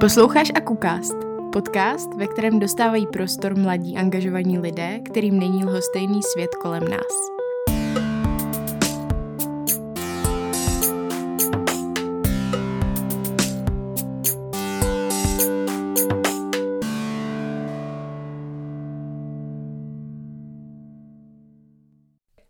Posloucháš 0.00 0.48
Akukast, 0.54 1.14
podcast, 1.52 2.14
ve 2.14 2.26
kterém 2.26 2.58
dostávají 2.58 3.06
prostor 3.06 3.58
mladí 3.58 3.96
angažovaní 3.96 4.58
lidé, 4.58 5.00
kterým 5.00 5.38
není 5.38 5.64
lhostejný 5.64 6.20
svět 6.22 6.54
kolem 6.54 6.88
nás. 6.88 7.30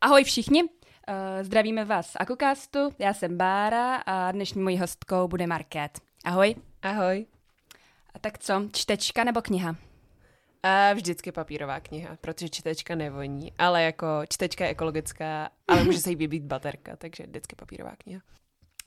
Ahoj 0.01 0.24
všichni, 0.24 0.62
uh, 0.62 0.69
zdravíme 1.42 1.84
vás 1.84 2.06
z 2.06 2.16
Akukastu, 2.20 2.78
já 2.98 3.14
jsem 3.14 3.37
Bára 3.37 3.96
a 3.96 4.32
dnešní 4.32 4.62
mojí 4.62 4.78
hostkou 4.78 5.28
bude 5.28 5.46
Market. 5.46 5.91
Ahoj. 6.24 6.55
Ahoj. 6.82 7.27
A 8.14 8.19
tak 8.19 8.38
co, 8.38 8.62
čtečka 8.73 9.24
nebo 9.24 9.42
kniha? 9.42 9.77
A 10.62 10.92
vždycky 10.92 11.32
papírová 11.32 11.80
kniha, 11.80 12.16
protože 12.20 12.48
čtečka 12.48 12.95
nevoní, 12.95 13.52
ale 13.59 13.83
jako 13.83 14.06
čtečka 14.28 14.64
je 14.64 14.70
ekologická, 14.70 15.50
ale 15.69 15.84
může 15.84 15.98
se 15.98 16.10
jí 16.10 16.16
vybít 16.16 16.42
baterka, 16.42 16.96
takže 16.96 17.27
vždycky 17.27 17.56
papírová 17.56 17.96
kniha. 17.98 18.20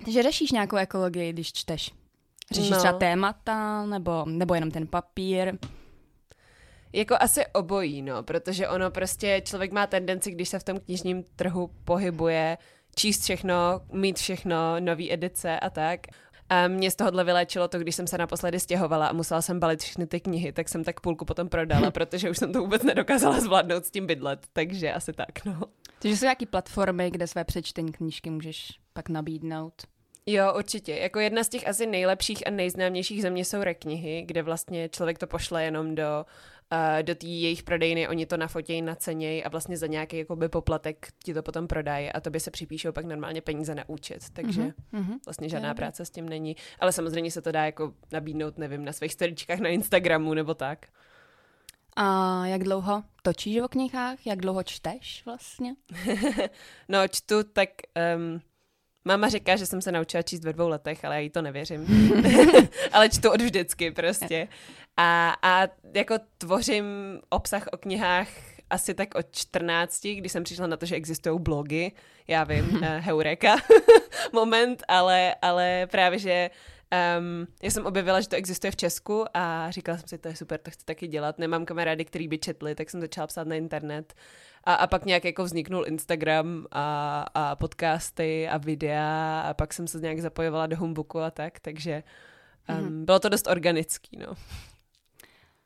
Takže 0.06 0.24
řešíš 0.24 0.52
nějakou 0.52 0.76
ekologii, 0.76 1.34
když 1.34 1.54
čteš? 1.54 1.92
Řešíš 2.52 2.72
no. 2.72 2.78
třeba 2.78 2.94
témata, 2.94 3.86
nebo, 3.86 4.26
nebo 4.26 4.56
jenom 4.56 4.72
ten 4.72 4.88
papír? 4.88 5.58
Jako 6.94 7.16
asi 7.20 7.46
obojí, 7.54 8.02
no, 8.02 8.24
protože 8.24 8.68
ono 8.68 8.92
prostě, 8.92 9.42
člověk 9.46 9.72
má 9.72 9.88
tendenci, 9.88 10.32
když 10.32 10.50
se 10.50 10.60
v 10.60 10.64
tom 10.64 10.80
knižním 10.80 11.24
trhu 11.36 11.70
pohybuje, 11.84 12.58
číst 12.96 13.24
všechno, 13.24 13.82
mít 13.92 14.18
všechno, 14.18 14.80
nový 14.80 15.14
edice 15.14 15.60
a 15.60 15.70
tak. 15.70 16.00
A 16.54 16.68
mě 16.68 16.92
z 16.92 16.96
tohohle 16.96 17.24
vyléčilo 17.24 17.68
to, 17.68 17.80
když 17.80 17.96
jsem 17.96 18.08
se 18.08 18.18
naposledy 18.18 18.60
stěhovala 18.60 19.08
a 19.08 19.14
musela 19.14 19.42
jsem 19.42 19.60
balit 19.60 19.82
všechny 19.82 20.08
ty 20.08 20.20
knihy, 20.20 20.52
tak 20.52 20.70
jsem 20.70 20.84
tak 20.84 21.00
půlku 21.00 21.26
potom 21.26 21.50
prodala, 21.50 21.92
protože 21.92 22.30
už 22.30 22.38
jsem 22.38 22.54
to 22.54 22.62
vůbec 22.62 22.84
nedokázala 22.84 23.40
zvládnout 23.40 23.86
s 23.86 23.92
tím 23.92 24.08
bydlet, 24.08 24.40
takže 24.54 24.94
asi 24.94 25.14
tak, 25.14 25.46
no. 25.46 25.62
Takže 26.00 26.18
jsou 26.18 26.26
nějaké 26.26 26.46
platformy, 26.46 27.12
kde 27.12 27.28
své 27.28 27.44
přečtení 27.44 27.92
knížky 27.92 28.30
můžeš 28.30 28.80
pak 28.94 29.10
nabídnout? 29.10 29.74
Jo, 30.26 30.54
určitě. 30.58 30.96
Jako 30.96 31.20
jedna 31.20 31.44
z 31.44 31.50
těch 31.50 31.68
asi 31.68 31.86
nejlepších 31.86 32.48
a 32.48 32.50
nejznámějších 32.50 33.22
země 33.22 33.46
jsou 33.46 33.64
reknihy, 33.64 34.24
kde 34.26 34.44
vlastně 34.44 34.90
člověk 34.90 35.18
to 35.18 35.28
pošle 35.28 35.64
jenom 35.64 35.96
do 35.96 36.26
uh, 36.26 36.53
do 37.02 37.16
té 37.16 37.28
jejich 37.28 37.64
prodejny, 37.64 38.08
oni 38.08 38.26
to 38.26 38.38
nafotějí, 38.38 38.82
nacenějí 38.82 39.44
a 39.44 39.50
vlastně 39.50 39.78
za 39.78 39.88
nějaký 39.88 40.18
jakoby 40.18 40.50
poplatek 40.50 41.08
ti 41.24 41.34
to 41.34 41.44
potom 41.44 41.68
prodají 41.68 42.12
a 42.12 42.20
to 42.20 42.30
by 42.30 42.40
se 42.40 42.52
připíšou 42.52 42.92
pak 42.92 43.06
normálně 43.06 43.42
peníze 43.42 43.76
na 43.76 43.90
účet, 43.90 44.24
takže 44.34 44.62
mm-hmm. 44.62 45.20
vlastně 45.26 45.50
žádná 45.50 45.68
yeah. 45.68 45.78
práce 45.78 46.06
s 46.06 46.10
tím 46.10 46.30
není. 46.30 46.56
Ale 46.80 46.92
samozřejmě 46.92 47.32
se 47.32 47.42
to 47.42 47.52
dá 47.52 47.66
jako 47.66 47.94
nabídnout, 48.12 48.58
nevím, 48.58 48.86
na 48.86 48.94
svých 48.94 49.14
storičkách 49.14 49.60
na 49.60 49.70
Instagramu 49.70 50.34
nebo 50.34 50.54
tak. 50.54 50.88
A 51.96 52.46
jak 52.46 52.64
dlouho 52.64 53.04
točíš 53.22 53.58
o 53.62 53.68
knihách? 53.68 54.28
Jak 54.28 54.40
dlouho 54.40 54.64
čteš 54.64 55.22
vlastně? 55.26 55.76
no, 56.90 57.08
čtu 57.08 57.44
tak... 57.44 57.70
Um, 58.16 58.42
Máma 59.06 59.30
říká, 59.30 59.56
že 59.56 59.66
jsem 59.66 59.82
se 59.82 59.92
naučila 59.92 60.24
číst 60.24 60.44
ve 60.44 60.54
dvou 60.54 60.68
letech, 60.68 61.06
ale 61.06 61.16
já 61.16 61.20
jí 61.20 61.30
to 61.30 61.42
nevěřím. 61.42 61.86
ale 62.92 63.10
čtu 63.10 63.32
od 63.32 63.42
vždycky 63.42 63.92
prostě. 63.92 64.48
A, 64.98 65.36
a 65.42 65.68
jako 65.94 66.16
tvořím 66.38 66.86
obsah 67.30 67.68
o 67.72 67.78
knihách 67.78 68.28
asi 68.70 68.94
tak 68.94 69.16
od 69.16 69.26
14, 69.32 70.08
když 70.08 70.32
jsem 70.32 70.44
přišla 70.44 70.68
na 70.68 70.78
to, 70.78 70.86
že 70.86 70.96
existují 70.96 71.40
blogy. 71.40 71.92
Já 72.28 72.44
vím, 72.44 72.70
uh, 72.76 72.82
heureka 73.00 73.56
moment, 74.34 74.84
ale, 74.88 75.36
ale 75.42 75.88
právě, 75.92 76.20
že 76.20 76.50
Um, 77.20 77.48
já 77.64 77.72
jsem 77.72 77.86
objevila, 77.86 78.22
že 78.22 78.30
to 78.30 78.36
existuje 78.36 78.72
v 78.72 78.76
Česku 78.76 79.26
a 79.34 79.72
říkala 79.72 79.98
jsem 79.98 80.08
si, 80.08 80.18
to 80.18 80.28
je 80.28 80.36
super, 80.36 80.60
to 80.60 80.72
chci 80.72 80.86
taky 80.86 81.08
dělat. 81.08 81.40
Nemám 81.40 81.66
kamarády, 81.66 82.06
který 82.06 82.28
by 82.28 82.38
četli, 82.38 82.76
tak 82.76 82.90
jsem 82.90 83.02
začala 83.02 83.28
psát 83.28 83.48
na 83.48 83.56
internet. 83.56 84.14
A, 84.64 84.74
a 84.74 84.88
pak 84.88 85.06
nějak 85.06 85.26
jako 85.26 85.44
vzniknul 85.44 85.86
Instagram 85.88 86.66
a, 86.72 87.26
a 87.34 87.56
podcasty 87.56 88.50
a 88.50 88.58
videa 88.58 89.42
a 89.42 89.54
pak 89.54 89.74
jsem 89.74 89.88
se 89.88 90.00
nějak 90.00 90.20
zapojovala 90.20 90.68
do 90.68 90.78
Humbuku 90.78 91.20
a 91.20 91.32
tak, 91.32 91.60
takže 91.60 92.04
um, 92.70 92.76
mm. 92.76 93.06
bylo 93.06 93.20
to 93.20 93.30
dost 93.30 93.48
organický, 93.48 94.18
no. 94.18 94.34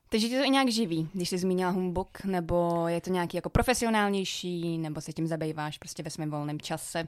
Takže 0.10 0.30
tě 0.30 0.38
to 0.38 0.44
i 0.44 0.50
nějak 0.50 0.70
živí, 0.70 1.10
když 1.14 1.30
jsi 1.30 1.38
zmínila 1.38 1.72
humbuk, 1.72 2.24
nebo 2.24 2.88
je 2.88 3.02
to 3.02 3.10
nějaký 3.10 3.38
jako 3.38 3.50
profesionálnější, 3.50 4.78
nebo 4.78 5.02
se 5.02 5.14
tím 5.14 5.28
zabýváš 5.28 5.78
prostě 5.78 6.04
ve 6.04 6.10
svém 6.10 6.32
volném 6.32 6.62
čase? 6.62 7.08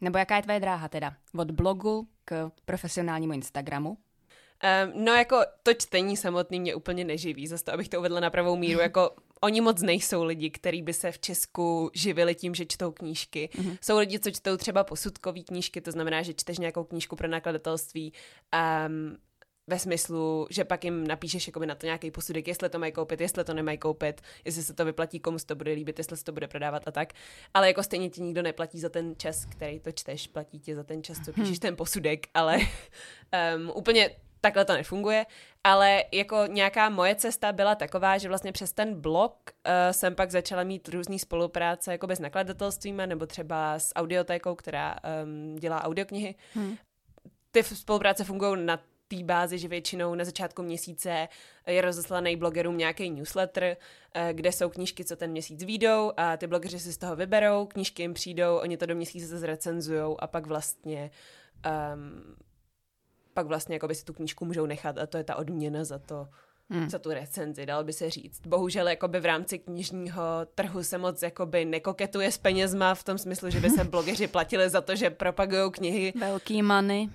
Nebo 0.00 0.18
jaká 0.18 0.36
je 0.36 0.42
tvoje 0.42 0.60
dráha 0.60 0.88
teda? 0.88 1.14
Od 1.36 1.50
blogu 1.50 2.08
k 2.24 2.50
profesionálnímu 2.64 3.32
Instagramu? 3.32 3.88
Um, 3.90 5.04
no 5.04 5.12
jako 5.12 5.36
to 5.62 5.74
čtení 5.74 6.16
samotný 6.16 6.60
mě 6.60 6.74
úplně 6.74 7.04
neživí, 7.04 7.46
zase 7.46 7.64
to, 7.64 7.72
abych 7.72 7.88
to 7.88 7.98
uvedla 7.98 8.20
na 8.20 8.30
pravou 8.30 8.56
míru, 8.56 8.80
jako 8.82 9.10
oni 9.40 9.60
moc 9.60 9.82
nejsou 9.82 10.24
lidi, 10.24 10.50
kteří 10.50 10.82
by 10.82 10.92
se 10.92 11.12
v 11.12 11.18
Česku 11.18 11.90
živili 11.94 12.34
tím, 12.34 12.54
že 12.54 12.66
čtou 12.66 12.92
knížky. 12.92 13.48
Mm-hmm. 13.52 13.78
Jsou 13.80 13.98
lidi, 13.98 14.18
co 14.18 14.30
čtou 14.30 14.56
třeba 14.56 14.84
posudkové 14.84 15.40
knížky, 15.40 15.80
to 15.80 15.90
znamená, 15.90 16.22
že 16.22 16.34
čteš 16.34 16.58
nějakou 16.58 16.84
knížku 16.84 17.16
pro 17.16 17.28
nakladatelství 17.28 18.12
um, 18.86 19.16
ve 19.66 19.78
smyslu, 19.78 20.46
že 20.50 20.64
pak 20.64 20.84
jim 20.84 21.06
napíšeš 21.06 21.46
jakoby 21.46 21.66
na 21.66 21.74
to 21.74 21.86
nějaký 21.86 22.10
posudek, 22.10 22.48
jestli 22.48 22.68
to 22.68 22.78
mají 22.78 22.92
koupit, 22.92 23.20
jestli 23.20 23.44
to 23.44 23.54
nemají 23.54 23.78
koupit, 23.78 24.20
jestli 24.44 24.62
se 24.62 24.74
to 24.74 24.84
vyplatí, 24.84 25.20
komu 25.20 25.38
se 25.38 25.46
to 25.46 25.54
bude 25.54 25.72
líbit, 25.72 25.98
jestli 25.98 26.16
se 26.16 26.24
to 26.24 26.32
bude 26.32 26.48
prodávat 26.48 26.88
a 26.88 26.90
tak. 26.90 27.12
Ale 27.54 27.68
jako 27.68 27.82
stejně 27.82 28.10
ti 28.10 28.22
nikdo 28.22 28.42
neplatí 28.42 28.80
za 28.80 28.88
ten 28.88 29.14
čas, 29.16 29.44
který 29.44 29.80
to 29.80 29.92
čteš, 29.92 30.26
platí 30.26 30.60
ti 30.60 30.74
za 30.74 30.82
ten 30.82 31.02
čas, 31.02 31.20
co 31.24 31.32
píšeš 31.32 31.58
ten 31.58 31.76
posudek, 31.76 32.26
ale 32.34 32.58
um, 33.56 33.72
úplně 33.74 34.10
takhle 34.40 34.64
to 34.64 34.72
nefunguje, 34.72 35.26
ale 35.64 36.04
jako 36.12 36.46
nějaká 36.46 36.88
moje 36.88 37.14
cesta 37.14 37.52
byla 37.52 37.74
taková, 37.74 38.18
že 38.18 38.28
vlastně 38.28 38.52
přes 38.52 38.72
ten 38.72 39.00
blog 39.00 39.32
uh, 39.50 39.72
jsem 39.90 40.14
pak 40.14 40.30
začala 40.30 40.62
mít 40.62 40.88
různé 40.88 41.18
spolupráce 41.18 41.92
jako 41.92 42.06
s 42.10 42.18
nakladatelstvím 42.18 42.96
nebo 42.96 43.26
třeba 43.26 43.78
s 43.78 43.92
audiotékou, 43.94 44.54
která 44.54 44.96
um, 45.24 45.56
dělá 45.56 45.84
audioknihy. 45.84 46.34
Hmm. 46.54 46.76
Ty 47.50 47.62
spolupráce 47.62 48.24
fungují 48.24 48.64
na 48.64 48.80
té 49.18 49.24
bázi, 49.24 49.58
že 49.58 49.68
většinou 49.68 50.14
na 50.14 50.24
začátku 50.24 50.62
měsíce 50.62 51.28
je 51.66 51.80
rozeslaný 51.80 52.36
blogerům 52.36 52.78
nějaký 52.78 53.10
newsletter, 53.10 53.76
eh, 54.14 54.32
kde 54.32 54.52
jsou 54.52 54.68
knížky, 54.68 55.04
co 55.04 55.16
ten 55.16 55.30
měsíc 55.30 55.64
výjdou 55.64 56.12
a 56.16 56.36
ty 56.36 56.46
blogeři 56.46 56.80
si 56.80 56.92
z 56.92 56.96
toho 56.96 57.16
vyberou, 57.16 57.66
knížky 57.66 58.02
jim 58.02 58.14
přijdou, 58.14 58.56
oni 58.56 58.76
to 58.76 58.86
do 58.86 58.94
měsíce 58.94 59.38
zrecenzujou 59.38 60.16
a 60.20 60.26
pak 60.26 60.46
vlastně 60.46 61.10
um, 61.94 62.36
pak 63.34 63.46
vlastně 63.46 63.74
jako 63.74 63.88
by 63.88 63.94
si 63.94 64.04
tu 64.04 64.12
knížku 64.12 64.44
můžou 64.44 64.66
nechat 64.66 64.98
a 64.98 65.06
to 65.06 65.16
je 65.16 65.24
ta 65.24 65.36
odměna 65.36 65.84
za 65.84 65.98
to, 65.98 66.28
hmm. 66.70 66.90
za 66.90 66.98
tu 66.98 67.10
recenzi, 67.10 67.66
dalo 67.66 67.84
by 67.84 67.92
se 67.92 68.10
říct. 68.10 68.40
Bohužel 68.46 68.88
jakoby 68.88 69.20
v 69.20 69.24
rámci 69.24 69.58
knižního 69.58 70.22
trhu 70.54 70.82
se 70.82 70.98
moc 70.98 71.22
jakoby 71.22 71.64
nekoketuje 71.64 72.32
s 72.32 72.38
penězma 72.38 72.94
v 72.94 73.04
tom 73.04 73.18
smyslu, 73.18 73.50
že 73.50 73.60
by 73.60 73.70
se 73.70 73.84
blogeři 73.94 74.26
platili 74.26 74.70
za 74.70 74.80
to, 74.80 74.96
že 74.96 75.10
propagují 75.10 75.70
knihy. 75.70 76.12
Velký 76.20 76.62
money. 76.62 77.08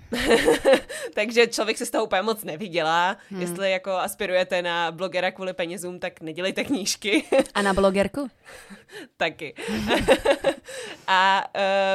Takže 1.14 1.46
člověk 1.46 1.78
se 1.78 1.86
z 1.86 1.90
toho 1.90 2.04
úplně 2.04 2.22
moc 2.22 2.44
nevydělá. 2.44 3.16
Hmm. 3.30 3.40
Jestli 3.40 3.70
jako 3.70 3.90
aspirujete 3.90 4.62
na 4.62 4.92
blogera 4.92 5.30
kvůli 5.30 5.52
penězům, 5.52 5.98
tak 5.98 6.20
nedělejte 6.20 6.64
knížky. 6.64 7.24
A 7.54 7.62
na 7.62 7.74
blogerku? 7.74 8.30
Taky. 9.16 9.54
a 11.06 11.44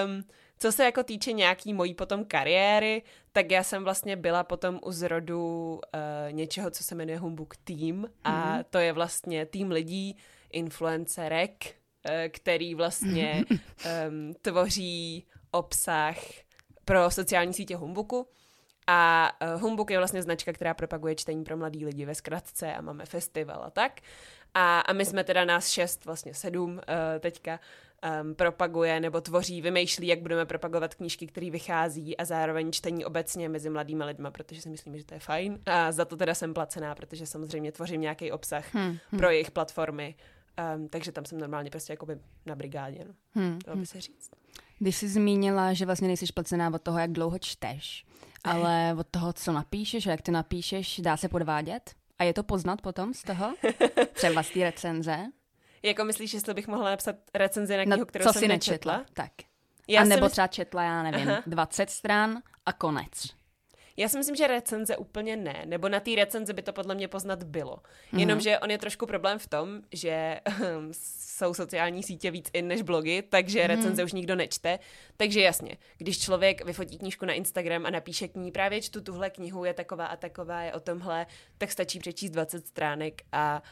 um, 0.05 0.23
co 0.59 0.71
se 0.71 0.83
jako 0.83 1.03
týče 1.03 1.31
nějaký 1.31 1.73
mojí 1.73 1.93
potom 1.93 2.25
kariéry, 2.25 3.01
tak 3.35 3.51
já 3.51 3.63
jsem 3.63 3.83
vlastně 3.83 4.15
byla 4.15 4.43
potom 4.43 4.79
u 4.83 4.91
zrodu 4.91 5.71
uh, 5.73 6.31
něčeho, 6.31 6.71
co 6.71 6.83
se 6.83 6.95
jmenuje 6.95 7.17
Humbug 7.17 7.55
Team 7.57 8.05
a 8.23 8.57
mm. 8.57 8.63
to 8.69 8.77
je 8.77 8.93
vlastně 8.93 9.45
tým 9.45 9.71
lidí, 9.71 10.17
influencerek, 10.53 11.51
uh, 11.65 12.11
který 12.29 12.75
vlastně 12.75 13.45
um, 14.09 14.33
tvoří 14.41 15.25
obsah 15.51 16.17
pro 16.85 17.11
sociální 17.11 17.53
sítě 17.53 17.75
Humbuku. 17.75 18.27
A 18.87 19.31
uh, 19.55 19.61
Humbuk 19.61 19.91
je 19.91 19.97
vlastně 19.97 20.21
značka, 20.21 20.53
která 20.53 20.73
propaguje 20.73 21.15
čtení 21.15 21.43
pro 21.43 21.57
mladý 21.57 21.85
lidi 21.85 22.05
ve 22.05 22.15
zkratce 22.15 22.73
a 22.73 22.81
máme 22.81 23.05
festival 23.05 23.63
a 23.63 23.69
tak. 23.69 24.01
A, 24.55 24.79
a 24.79 24.93
my 24.93 25.05
jsme 25.05 25.23
teda 25.23 25.45
nás 25.45 25.67
šest, 25.67 26.05
vlastně 26.05 26.33
sedm 26.33 26.71
uh, 26.71 26.79
teďka, 27.19 27.59
um, 28.21 28.35
propaguje 28.35 28.99
nebo 28.99 29.21
tvoří, 29.21 29.61
vymýšlí, 29.61 30.07
jak 30.07 30.21
budeme 30.21 30.45
propagovat 30.45 30.95
knížky, 30.95 31.27
které 31.27 31.51
vychází 31.51 32.17
a 32.17 32.25
zároveň 32.25 32.71
čtení 32.71 33.05
obecně 33.05 33.49
mezi 33.49 33.69
mladými 33.69 34.03
lidmi, 34.03 34.27
protože 34.31 34.61
si 34.61 34.69
myslím, 34.69 34.97
že 34.97 35.05
to 35.05 35.13
je 35.13 35.19
fajn. 35.19 35.59
A 35.65 35.91
za 35.91 36.05
to 36.05 36.17
teda 36.17 36.35
jsem 36.35 36.53
placená, 36.53 36.95
protože 36.95 37.25
samozřejmě 37.25 37.71
tvořím 37.71 38.01
nějaký 38.01 38.31
obsah 38.31 38.73
hmm, 38.73 38.97
hmm. 39.11 39.19
pro 39.19 39.29
jejich 39.29 39.51
platformy, 39.51 40.15
um, 40.75 40.89
takže 40.89 41.11
tam 41.11 41.25
jsem 41.25 41.39
normálně 41.39 41.69
prostě 41.69 41.93
jakoby 41.93 42.19
na 42.45 42.55
brigádě, 42.55 43.05
no. 43.07 43.13
hmm, 43.31 43.59
to 43.59 43.71
by 43.71 43.75
hmm. 43.75 43.85
se 43.85 44.01
říct. 44.01 44.31
Když 44.79 44.95
jsi 44.95 45.09
zmínila, 45.09 45.73
že 45.73 45.85
vlastně 45.85 46.07
nejsi 46.07 46.25
placená 46.33 46.73
od 46.73 46.81
toho, 46.81 46.99
jak 46.99 47.11
dlouho 47.11 47.39
čteš, 47.39 48.05
ale 48.43 48.95
od 48.99 49.07
toho, 49.11 49.33
co 49.33 49.51
napíšeš, 49.51 50.05
jak 50.05 50.21
to 50.21 50.31
napíšeš, 50.31 50.99
dá 50.99 51.17
se 51.17 51.29
podvádět? 51.29 51.95
A 52.19 52.23
je 52.23 52.33
to 52.33 52.43
poznat 52.43 52.81
potom 52.81 53.13
z 53.13 53.23
toho? 53.23 53.53
Třeba 54.13 54.43
z 54.43 54.49
té 54.49 54.63
recenze? 54.63 55.25
Jako 55.83 56.05
myslíš, 56.05 56.33
jestli 56.33 56.53
bych 56.53 56.67
mohla 56.67 56.89
napsat 56.89 57.15
recenzi 57.33 57.77
na 57.77 57.83
knihu, 57.83 57.99
no, 57.99 58.05
kterou 58.05 58.23
co 58.23 58.33
jsem 58.33 58.39
si 58.39 58.47
nečetla? 58.47 58.97
nečetla? 58.97 59.13
Tak. 59.23 59.31
Já 59.87 60.01
a 60.01 60.03
nebo 60.03 60.25
mysl... 60.25 60.31
třeba 60.31 60.47
četla, 60.47 60.83
já 60.83 61.03
nevím, 61.03 61.29
Aha. 61.29 61.43
20 61.47 61.89
stran 61.89 62.41
a 62.65 62.73
konec. 62.73 63.35
Já 63.97 64.09
si 64.09 64.17
myslím, 64.17 64.35
že 64.35 64.47
recenze 64.47 64.97
úplně 64.97 65.35
ne, 65.37 65.63
nebo 65.65 65.89
na 65.89 65.99
té 65.99 66.15
recenze 66.15 66.53
by 66.53 66.61
to 66.61 66.73
podle 66.73 66.95
mě 66.95 67.07
poznat 67.07 67.43
bylo. 67.43 67.75
Mm-hmm. 67.75 68.19
Jenomže 68.19 68.59
on 68.59 68.71
je 68.71 68.77
trošku 68.77 69.05
problém 69.05 69.39
v 69.39 69.47
tom, 69.47 69.81
že 69.91 70.39
jsou 70.91 71.53
sociální 71.53 72.03
sítě 72.03 72.31
víc 72.31 72.49
in 72.53 72.67
než 72.67 72.81
blogy, 72.81 73.21
takže 73.21 73.59
mm-hmm. 73.59 73.67
recenze 73.67 74.03
už 74.03 74.13
nikdo 74.13 74.35
nečte. 74.35 74.79
Takže 75.17 75.41
jasně, 75.41 75.77
když 75.97 76.19
člověk 76.19 76.65
vyfotí 76.65 76.97
knížku 76.97 77.25
na 77.25 77.33
Instagram 77.33 77.85
a 77.85 77.89
napíše 77.89 78.27
k 78.27 78.35
ní 78.35 78.51
právě 78.51 78.81
čtu 78.81 79.01
tuhle 79.01 79.29
knihu, 79.29 79.65
je 79.65 79.73
taková 79.73 80.05
a 80.05 80.15
taková, 80.15 80.61
je 80.61 80.73
o 80.73 80.79
tomhle, 80.79 81.25
tak 81.57 81.71
stačí 81.71 81.99
přečíst 81.99 82.31
20 82.31 82.67
stránek 82.67 83.21
a 83.31 83.63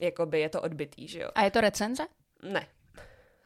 jakoby 0.00 0.40
je 0.40 0.48
to 0.48 0.62
odbitý, 0.62 1.08
že 1.08 1.20
jo. 1.20 1.28
A 1.34 1.44
je 1.44 1.50
to 1.50 1.60
recenze? 1.60 2.02
Ne. 2.42 2.66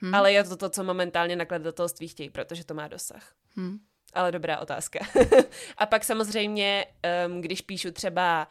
Hmm. 0.00 0.14
Ale 0.14 0.32
je 0.32 0.44
to 0.44 0.56
to, 0.56 0.70
co 0.70 0.84
momentálně 0.84 1.36
nakladatelství 1.36 2.08
chtějí, 2.08 2.30
protože 2.30 2.64
to 2.64 2.74
má 2.74 2.88
dosah. 2.88 3.32
Hmm. 3.56 3.78
Ale 4.18 4.32
dobrá 4.32 4.58
otázka. 4.58 4.98
a 5.78 5.86
pak 5.86 6.04
samozřejmě, 6.04 6.86
um, 7.26 7.40
když 7.40 7.60
píšu 7.60 7.90
třeba 7.90 8.48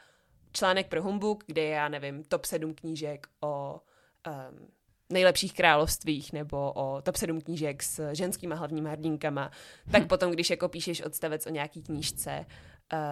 článek 0.51 0.87
pro 0.87 1.03
Humbug, 1.03 1.43
kde 1.47 1.61
je, 1.61 1.69
já 1.69 1.89
nevím, 1.89 2.23
top 2.23 2.45
7 2.45 2.73
knížek 2.73 3.27
o 3.41 3.81
um, 4.27 4.67
nejlepších 5.09 5.53
královstvích 5.53 6.33
nebo 6.33 6.73
o 6.75 7.01
top 7.01 7.15
7 7.15 7.41
knížek 7.41 7.83
s 7.83 8.13
ženskýma 8.13 8.55
hlavníma 8.55 8.89
hrdinkama, 8.89 9.51
tak 9.91 10.03
hm. 10.03 10.07
potom, 10.07 10.31
když 10.31 10.49
jako 10.49 10.69
píšeš 10.69 11.01
odstavec 11.01 11.47
o 11.47 11.49
nějaký 11.49 11.83
knížce, 11.83 12.45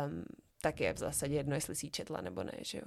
um, 0.07 0.25
tak 0.61 0.81
je 0.81 0.93
v 0.93 0.97
zásadě 0.97 1.35
jedno, 1.35 1.55
jestli 1.55 1.75
si 1.75 1.85
ji 1.85 1.91
četla 1.91 2.21
nebo 2.21 2.43
ne, 2.43 2.53
že 2.61 2.77
jo. 2.77 2.85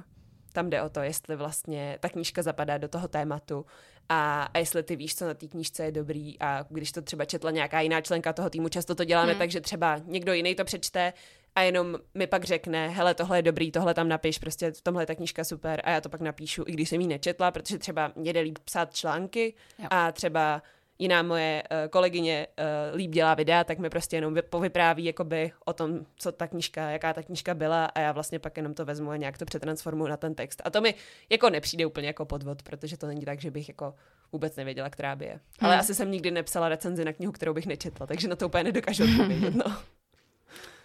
Tam 0.59 0.71
jde 0.71 0.83
o 0.83 0.89
to, 0.89 1.01
jestli 1.01 1.37
vlastně 1.37 1.99
ta 2.01 2.09
knížka 2.09 2.43
zapadá 2.43 2.79
do 2.79 2.89
toho 2.89 3.09
tématu 3.09 3.67
a, 4.09 4.43
a 4.55 4.59
jestli 4.59 4.83
ty 4.83 4.97
víš, 4.97 5.17
co 5.17 5.27
na 5.27 5.35
té 5.35 5.47
knížce 5.47 5.85
je 5.85 5.93
dobrý 5.93 6.41
a 6.41 6.65
když 6.69 6.93
to 6.93 7.03
třeba 7.03 7.25
četla 7.25 7.51
nějaká 7.51 7.81
jiná 7.81 8.01
členka 8.01 8.33
toho 8.33 8.51
týmu, 8.51 8.69
často 8.69 8.95
to 8.95 9.05
děláme 9.05 9.33
hmm. 9.33 9.39
tak, 9.39 9.51
že 9.51 9.61
třeba 9.61 10.01
někdo 10.05 10.33
jiný 10.33 10.55
to 10.55 10.65
přečte 10.65 11.13
a 11.55 11.63
jenom 11.63 11.99
mi 12.15 12.27
pak 12.27 12.45
řekne, 12.45 12.89
hele, 12.89 13.15
tohle 13.15 13.39
je 13.39 13.43
dobrý, 13.43 13.73
tohle 13.73 13.95
tam 13.95 14.09
napiš, 14.09 14.39
prostě 14.39 14.71
v 14.71 14.83
tomhle 14.83 15.03
je 15.03 15.07
ta 15.07 15.15
knížka 15.15 15.45
super 15.45 15.81
a 15.85 15.91
já 15.91 16.01
to 16.01 16.09
pak 16.09 16.21
napíšu, 16.21 16.65
i 16.67 16.73
když 16.73 16.89
jsem 16.89 17.01
ji 17.01 17.07
nečetla, 17.07 17.51
protože 17.51 17.79
třeba 17.79 18.13
mě 18.17 18.33
jde 18.33 18.41
líp 18.41 18.59
psát 18.65 18.95
články 18.95 19.55
jo. 19.79 19.87
a 19.91 20.13
třeba 20.13 20.63
jiná 20.99 21.23
moje 21.23 21.63
uh, 21.71 21.89
kolegyně 21.89 22.47
uh, 22.91 22.97
líp 22.97 23.11
dělá 23.11 23.35
videa, 23.35 23.65
tak 23.65 23.79
mi 23.79 23.91
prostě 23.91 24.17
jenom 24.17 24.37
povypráví 24.51 25.05
jakoby 25.05 25.53
o 25.65 25.73
tom, 25.73 26.07
co 26.17 26.33
ta 26.33 26.47
knížka, 26.47 26.91
jaká 26.91 27.13
ta 27.13 27.23
knížka 27.23 27.55
byla 27.55 27.85
a 27.85 28.01
já 28.01 28.13
vlastně 28.13 28.39
pak 28.39 28.57
jenom 28.57 28.75
to 28.75 28.85
vezmu 28.85 29.11
a 29.11 29.17
nějak 29.17 29.39
to 29.39 29.45
přetransformuji 29.45 30.07
na 30.11 30.17
ten 30.17 30.35
text. 30.35 30.63
A 30.65 30.71
to 30.71 30.81
mi 30.81 30.95
jako 31.31 31.51
nepřijde 31.51 31.87
úplně 31.87 32.07
jako 32.07 32.25
podvod, 32.25 32.63
protože 32.63 32.97
to 32.97 33.07
není 33.07 33.25
tak, 33.25 33.41
že 33.41 33.51
bych 33.51 33.69
jako 33.69 33.95
vůbec 34.33 34.57
nevěděla, 34.57 34.91
která 34.91 35.17
by 35.17 35.25
je. 35.25 35.33
Hmm. 35.33 35.41
Ale 35.61 35.79
asi 35.79 35.95
jsem 35.95 36.11
nikdy 36.11 36.31
nepsala 36.31 36.69
recenzi 36.69 37.05
na 37.05 37.13
knihu, 37.13 37.33
kterou 37.33 37.55
bych 37.55 37.67
nečetla, 37.67 38.07
takže 38.07 38.29
na 38.29 38.37
to 38.37 38.47
úplně 38.47 38.65
nedokážu 38.65 39.05
odpovědět. 39.05 39.55
No. 39.55 39.77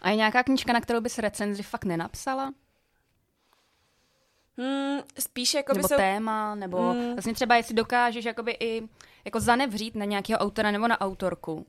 A 0.02 0.10
je 0.10 0.16
nějaká 0.16 0.44
knížka, 0.44 0.74
na 0.74 0.82
kterou 0.82 1.02
bys 1.02 1.20
recenzi 1.20 1.64
fakt 1.64 1.86
nenapsala? 1.86 2.54
Hmm, 4.58 5.00
spíš 5.20 5.54
jako 5.54 5.74
nebo 5.74 5.88
jsou... 5.88 5.96
téma, 5.96 6.56
nebo 6.56 6.92
hmm. 6.92 7.14
vlastně 7.14 7.34
třeba 7.34 7.56
jestli 7.56 7.76
dokážeš 7.76 8.26
jakoby 8.26 8.58
i 8.60 8.82
jako 9.26 9.40
zanevřít 9.40 9.96
na 9.96 10.06
nějakého 10.06 10.40
autora 10.40 10.72
nebo 10.72 10.88
na 10.88 11.02
autorku 11.02 11.66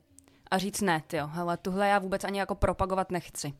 a 0.51 0.57
říct 0.57 0.81
ne, 0.81 1.03
jo, 1.13 1.27
hele, 1.27 1.57
tuhle 1.57 1.87
já 1.87 1.99
vůbec 1.99 2.23
ani 2.23 2.39
jako 2.39 2.55
propagovat 2.55 3.11
nechci. 3.11 3.53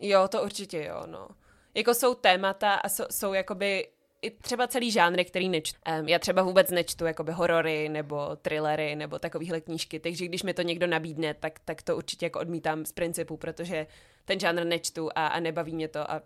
Jo, 0.00 0.28
to 0.28 0.42
určitě 0.42 0.84
jo, 0.84 1.02
no. 1.06 1.28
Jako 1.74 1.94
jsou 1.94 2.14
témata 2.14 2.74
a 2.74 2.88
jsou, 2.88 3.04
jsou 3.10 3.32
jakoby 3.32 3.88
i 4.22 4.30
třeba 4.30 4.66
celý 4.66 4.90
žánry, 4.90 5.24
který 5.24 5.48
nečtu. 5.48 5.80
Um, 6.00 6.08
já 6.08 6.18
třeba 6.18 6.42
vůbec 6.42 6.70
nečtu 6.70 7.06
jakoby 7.06 7.32
horory 7.32 7.88
nebo 7.88 8.36
thrillery 8.36 8.96
nebo 8.96 9.18
takovéhle 9.18 9.60
knížky, 9.60 10.00
takže 10.00 10.24
když 10.24 10.42
mi 10.42 10.54
to 10.54 10.62
někdo 10.62 10.86
nabídne, 10.86 11.34
tak, 11.34 11.58
tak 11.64 11.82
to 11.82 11.96
určitě 11.96 12.26
jako 12.26 12.40
odmítám 12.40 12.84
z 12.84 12.92
principu, 12.92 13.36
protože 13.36 13.86
ten 14.24 14.40
žánr 14.40 14.64
nečtu 14.64 15.10
a, 15.14 15.26
a 15.26 15.40
nebaví 15.40 15.74
mě 15.74 15.88
to 15.88 16.10
a 16.10 16.22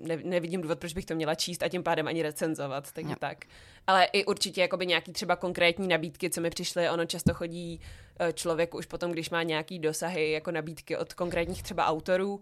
ne, 0.00 0.16
nevidím 0.24 0.60
důvod, 0.60 0.78
proč 0.78 0.92
bych 0.92 1.04
to 1.04 1.14
měla 1.14 1.34
číst 1.34 1.62
a 1.62 1.68
tím 1.68 1.82
pádem 1.82 2.08
ani 2.08 2.22
recenzovat, 2.22 2.92
takže 2.92 3.10
no. 3.10 3.16
tak. 3.18 3.44
Ale 3.86 4.04
i 4.04 4.24
určitě 4.24 4.60
jakoby 4.60 4.86
nějaký 4.86 5.12
třeba 5.12 5.36
konkrétní 5.36 5.88
nabídky, 5.88 6.30
co 6.30 6.40
mi 6.40 6.50
přišly, 6.50 6.90
ono 6.90 7.04
často 7.04 7.34
chodí 7.34 7.80
eh, 8.20 8.32
člověk 8.32 8.74
už 8.74 8.86
potom, 8.86 9.12
když 9.12 9.30
má 9.30 9.42
nějaký 9.42 9.78
dosahy 9.78 10.30
jako 10.30 10.50
nabídky 10.50 10.96
od 10.96 11.14
konkrétních 11.14 11.62
třeba 11.62 11.86
autorů, 11.86 12.40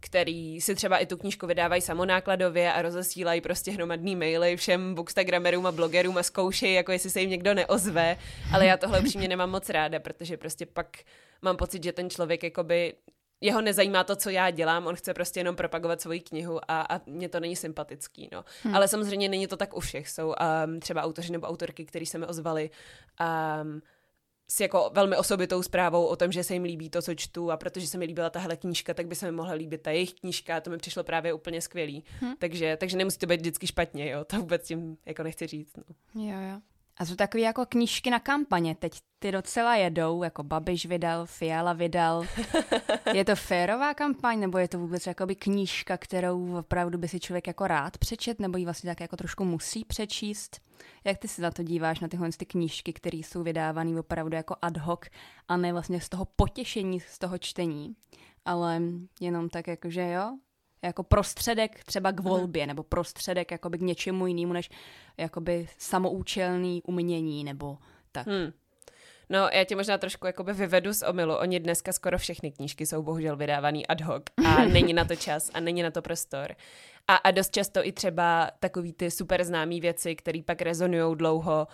který 0.00 0.60
si 0.60 0.74
třeba 0.74 0.98
i 0.98 1.06
tu 1.06 1.16
knížku 1.16 1.46
vydávají 1.46 1.82
samonákladově 1.82 2.72
a 2.72 2.82
rozesílají 2.82 3.40
prostě 3.40 3.70
hromadný 3.70 4.16
maily 4.16 4.56
všem 4.56 4.94
bookstagramerům 4.94 5.66
a 5.66 5.72
blogerům 5.72 6.18
a 6.18 6.22
zkoušejí, 6.22 6.74
jako 6.74 6.92
jestli 6.92 7.10
se 7.10 7.20
jim 7.20 7.30
někdo 7.30 7.54
neozve, 7.54 8.16
ale 8.52 8.66
já 8.66 8.76
tohle 8.76 9.00
upřímně 9.00 9.28
nemám 9.28 9.50
moc 9.50 9.68
ráda, 9.68 10.00
protože 10.00 10.36
prostě 10.36 10.66
pak 10.66 10.96
mám 11.42 11.56
pocit, 11.56 11.84
že 11.84 11.92
ten 11.92 12.10
člověk 12.10 12.42
jakoby 12.42 12.94
jeho 13.44 13.60
nezajímá 13.60 14.04
to, 14.04 14.16
co 14.16 14.30
já 14.30 14.50
dělám, 14.50 14.86
on 14.86 14.96
chce 14.96 15.14
prostě 15.14 15.40
jenom 15.40 15.56
propagovat 15.56 16.00
svoji 16.00 16.20
knihu 16.20 16.60
a, 16.68 16.80
a 16.80 17.00
mně 17.06 17.28
to 17.28 17.40
není 17.40 17.56
sympatický, 17.56 18.28
no. 18.32 18.44
Hmm. 18.62 18.74
Ale 18.74 18.88
samozřejmě 18.88 19.28
není 19.28 19.46
to 19.46 19.56
tak 19.56 19.76
u 19.76 19.80
všech. 19.80 20.08
Jsou 20.08 20.34
um, 20.66 20.80
třeba 20.80 21.02
autoři 21.02 21.32
nebo 21.32 21.46
autorky, 21.46 21.84
kteří 21.84 22.06
se 22.06 22.18
mi 22.18 22.26
ozvali 22.26 22.70
um, 23.62 23.82
s 24.48 24.60
jako 24.60 24.90
velmi 24.94 25.16
osobitou 25.16 25.62
zprávou 25.62 26.06
o 26.06 26.16
tom, 26.16 26.32
že 26.32 26.44
se 26.44 26.54
jim 26.54 26.62
líbí 26.62 26.90
to, 26.90 27.02
co 27.02 27.14
čtu 27.14 27.50
a 27.50 27.56
protože 27.56 27.86
se 27.86 27.98
mi 27.98 28.04
líbila 28.04 28.30
tahle 28.30 28.56
knížka, 28.56 28.94
tak 28.94 29.06
by 29.06 29.14
se 29.14 29.26
mi 29.26 29.32
mohla 29.32 29.52
líbit 29.52 29.82
ta 29.82 29.90
jejich 29.90 30.14
knížka, 30.14 30.60
to 30.60 30.70
mi 30.70 30.78
přišlo 30.78 31.04
právě 31.04 31.32
úplně 31.32 31.60
skvělý. 31.60 32.04
Hmm. 32.20 32.34
Takže, 32.38 32.76
takže 32.76 32.96
nemusí 32.96 33.18
to 33.18 33.26
být 33.26 33.40
vždycky 33.40 33.66
špatně, 33.66 34.10
jo, 34.10 34.24
to 34.24 34.36
vůbec 34.36 34.66
tím 34.66 34.96
jako 35.06 35.22
nechci 35.22 35.46
říct. 35.46 35.76
No. 35.76 36.22
Jo, 36.22 36.40
jo. 36.50 36.60
A 36.96 37.04
jsou 37.04 37.14
takové 37.14 37.42
jako 37.42 37.66
knížky 37.66 38.10
na 38.10 38.18
kampaně. 38.18 38.74
Teď 38.74 38.92
ty 39.18 39.32
docela 39.32 39.76
jedou, 39.76 40.22
jako 40.22 40.42
Babiš 40.42 40.86
vydal, 40.86 41.26
Fiala 41.26 41.72
vydal. 41.72 42.24
Je 43.14 43.24
to 43.24 43.36
férová 43.36 43.94
kampaň, 43.94 44.40
nebo 44.40 44.58
je 44.58 44.68
to 44.68 44.78
vůbec 44.78 45.06
jakoby 45.06 45.34
knížka, 45.34 45.96
kterou 45.96 46.58
opravdu 46.58 46.98
by 46.98 47.08
si 47.08 47.20
člověk 47.20 47.46
jako 47.46 47.66
rád 47.66 47.98
přečet, 47.98 48.40
nebo 48.40 48.58
ji 48.58 48.64
vlastně 48.64 48.90
tak 48.90 49.00
jako 49.00 49.16
trošku 49.16 49.44
musí 49.44 49.84
přečíst? 49.84 50.60
Jak 51.04 51.18
ty 51.18 51.28
se 51.28 51.42
na 51.42 51.50
to 51.50 51.62
díváš, 51.62 52.00
na 52.00 52.08
tyhle 52.08 52.28
ty 52.36 52.46
knížky, 52.46 52.92
které 52.92 53.18
jsou 53.18 53.42
vydávané 53.42 54.00
opravdu 54.00 54.36
jako 54.36 54.56
ad 54.62 54.76
hoc 54.76 55.00
a 55.48 55.56
ne 55.56 55.72
vlastně 55.72 56.00
z 56.00 56.08
toho 56.08 56.24
potěšení 56.36 57.00
z 57.00 57.18
toho 57.18 57.38
čtení, 57.38 57.96
ale 58.44 58.82
jenom 59.20 59.48
tak 59.48 59.66
jako, 59.66 59.90
že 59.90 60.10
jo, 60.10 60.38
jako 60.84 61.02
prostředek 61.02 61.84
třeba 61.84 62.12
k 62.12 62.20
volbě, 62.20 62.66
nebo 62.66 62.82
prostředek 62.82 63.50
jakoby 63.50 63.78
k 63.78 63.82
něčemu 63.82 64.26
jinému, 64.26 64.52
než 64.52 64.70
jakoby 65.16 65.68
samoučelný 65.78 66.82
umění, 66.82 67.44
nebo 67.44 67.78
tak. 68.12 68.26
Hmm. 68.26 68.52
No, 69.28 69.48
já 69.52 69.64
tě 69.64 69.76
možná 69.76 69.98
trošku 69.98 70.26
jakoby 70.26 70.52
vyvedu 70.52 70.92
z 70.92 71.02
omylu. 71.02 71.34
Oni 71.36 71.60
dneska 71.60 71.92
skoro 71.92 72.18
všechny 72.18 72.52
knížky 72.52 72.86
jsou 72.86 73.02
bohužel 73.02 73.36
vydávaný 73.36 73.86
ad 73.86 74.00
hoc 74.00 74.22
a 74.46 74.64
není 74.72 74.92
na 74.92 75.04
to 75.04 75.16
čas 75.16 75.50
a 75.54 75.60
není 75.60 75.82
na 75.82 75.90
to 75.90 76.02
prostor. 76.02 76.56
A, 77.08 77.16
a 77.16 77.30
dost 77.30 77.52
často 77.52 77.86
i 77.86 77.92
třeba 77.92 78.50
takový 78.60 78.92
ty 78.92 79.10
super 79.10 79.44
známý 79.44 79.80
věci, 79.80 80.16
které 80.16 80.42
pak 80.46 80.62
rezonují 80.62 81.16
dlouho, 81.16 81.68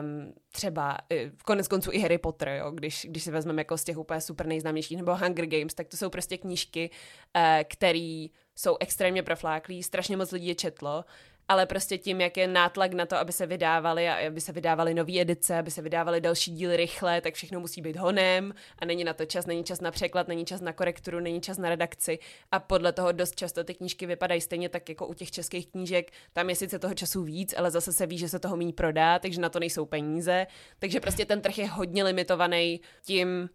um, 0.00 0.34
třeba 0.52 0.98
v 1.36 1.42
konec 1.42 1.68
konců 1.68 1.90
i 1.92 1.98
Harry 1.98 2.18
Potter, 2.18 2.48
jo, 2.48 2.70
když, 2.70 3.06
když 3.10 3.22
si 3.22 3.30
vezmeme 3.30 3.60
jako 3.60 3.78
z 3.78 3.84
těch 3.84 3.98
úplně 3.98 4.20
super 4.20 4.46
nejznámějších, 4.46 4.96
nebo 4.96 5.16
Hunger 5.16 5.46
Games, 5.46 5.74
tak 5.74 5.88
to 5.88 5.96
jsou 5.96 6.10
prostě 6.10 6.38
knížky, 6.38 6.90
uh, 7.36 7.42
které 7.64 8.26
jsou 8.56 8.76
extrémně 8.80 9.22
profláklí, 9.22 9.82
strašně 9.82 10.16
moc 10.16 10.32
lidí 10.32 10.46
je 10.46 10.54
četlo 10.54 11.04
ale 11.48 11.66
prostě 11.66 11.98
tím, 11.98 12.20
jak 12.20 12.36
je 12.36 12.46
nátlak 12.46 12.92
na 12.92 13.06
to, 13.06 13.16
aby 13.16 13.32
se 13.32 13.46
vydávali 13.46 14.08
a 14.08 14.26
aby 14.26 14.40
se 14.40 14.52
vydávaly 14.52 14.94
nové 14.94 15.20
edice, 15.20 15.58
aby 15.58 15.70
se 15.70 15.82
vydávaly 15.82 16.20
další 16.20 16.50
díly 16.50 16.76
rychle, 16.76 17.20
tak 17.20 17.34
všechno 17.34 17.60
musí 17.60 17.82
být 17.82 17.96
honem 17.96 18.54
a 18.78 18.84
není 18.84 19.04
na 19.04 19.12
to 19.12 19.24
čas, 19.24 19.46
není 19.46 19.64
čas 19.64 19.80
na 19.80 19.90
překlad, 19.90 20.28
není 20.28 20.44
čas 20.44 20.60
na 20.60 20.72
korekturu, 20.72 21.20
není 21.20 21.40
čas 21.40 21.58
na 21.58 21.68
redakci 21.68 22.18
a 22.52 22.58
podle 22.58 22.92
toho 22.92 23.12
dost 23.12 23.36
často 23.36 23.64
ty 23.64 23.74
knížky 23.74 24.06
vypadají 24.06 24.40
stejně 24.40 24.68
tak 24.68 24.88
jako 24.88 25.06
u 25.06 25.14
těch 25.14 25.30
českých 25.30 25.66
knížek. 25.66 26.10
Tam 26.32 26.50
je 26.50 26.56
sice 26.56 26.78
toho 26.78 26.94
času 26.94 27.22
víc, 27.22 27.54
ale 27.56 27.70
zase 27.70 27.92
se 27.92 28.06
ví, 28.06 28.18
že 28.18 28.28
se 28.28 28.38
toho 28.38 28.56
méně 28.56 28.72
prodá, 28.72 29.18
takže 29.18 29.40
na 29.40 29.48
to 29.48 29.60
nejsou 29.60 29.86
peníze. 29.86 30.46
Takže 30.78 31.00
prostě 31.00 31.24
ten 31.24 31.40
trh 31.40 31.58
je 31.58 31.66
hodně 31.66 32.04
limitovaný 32.04 32.80
tím, 33.04 33.48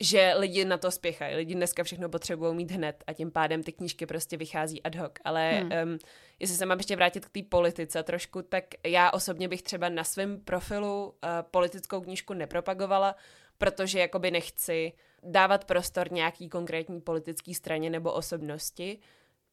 že 0.00 0.34
lidi 0.36 0.64
na 0.64 0.78
to 0.78 0.90
spěchají. 0.90 1.36
Lidi 1.36 1.54
dneska 1.54 1.84
všechno 1.84 2.08
potřebují 2.08 2.54
mít 2.54 2.70
hned 2.70 3.04
a 3.06 3.12
tím 3.12 3.30
pádem 3.30 3.62
ty 3.62 3.72
knížky 3.72 4.06
prostě 4.06 4.36
vychází 4.36 4.82
ad 4.82 4.94
hoc. 4.94 5.12
Ale 5.24 5.50
hmm. 5.50 5.70
um, 5.92 5.98
jestli 6.38 6.56
se 6.56 6.66
mám 6.66 6.78
ještě 6.78 6.96
vrátit 6.96 7.26
k 7.26 7.30
té 7.30 7.40
politice 7.48 8.02
trošku, 8.02 8.42
tak 8.42 8.64
já 8.86 9.10
osobně 9.10 9.48
bych 9.48 9.62
třeba 9.62 9.88
na 9.88 10.04
svém 10.04 10.40
profilu 10.40 11.06
uh, 11.06 11.12
politickou 11.50 12.00
knížku 12.00 12.34
nepropagovala, 12.34 13.16
protože 13.58 13.98
jakoby 13.98 14.30
nechci 14.30 14.92
dávat 15.22 15.64
prostor 15.64 16.12
nějaký 16.12 16.48
konkrétní 16.48 17.00
politický 17.00 17.54
straně 17.54 17.90
nebo 17.90 18.12
osobnosti, 18.12 18.98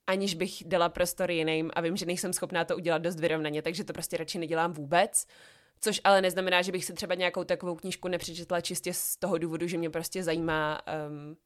aniž 0.07 0.33
bych 0.33 0.63
dala 0.65 0.89
prostor 0.89 1.31
jiným 1.31 1.71
a 1.73 1.81
vím, 1.81 1.97
že 1.97 2.05
nejsem 2.05 2.33
schopná 2.33 2.65
to 2.65 2.75
udělat 2.75 3.01
dost 3.01 3.19
vyrovnaně, 3.19 3.61
takže 3.61 3.83
to 3.83 3.93
prostě 3.93 4.17
radši 4.17 4.39
nedělám 4.39 4.73
vůbec. 4.73 5.27
Což 5.81 6.01
ale 6.03 6.21
neznamená, 6.21 6.61
že 6.61 6.71
bych 6.71 6.85
si 6.85 6.93
třeba 6.93 7.15
nějakou 7.15 7.43
takovou 7.43 7.75
knížku 7.75 8.07
nepřečetla 8.07 8.61
čistě 8.61 8.93
z 8.93 9.17
toho 9.17 9.37
důvodu, 9.37 9.67
že 9.67 9.77
mě 9.77 9.89
prostě 9.89 10.23
zajímá, 10.23 10.79
um, 11.09 11.37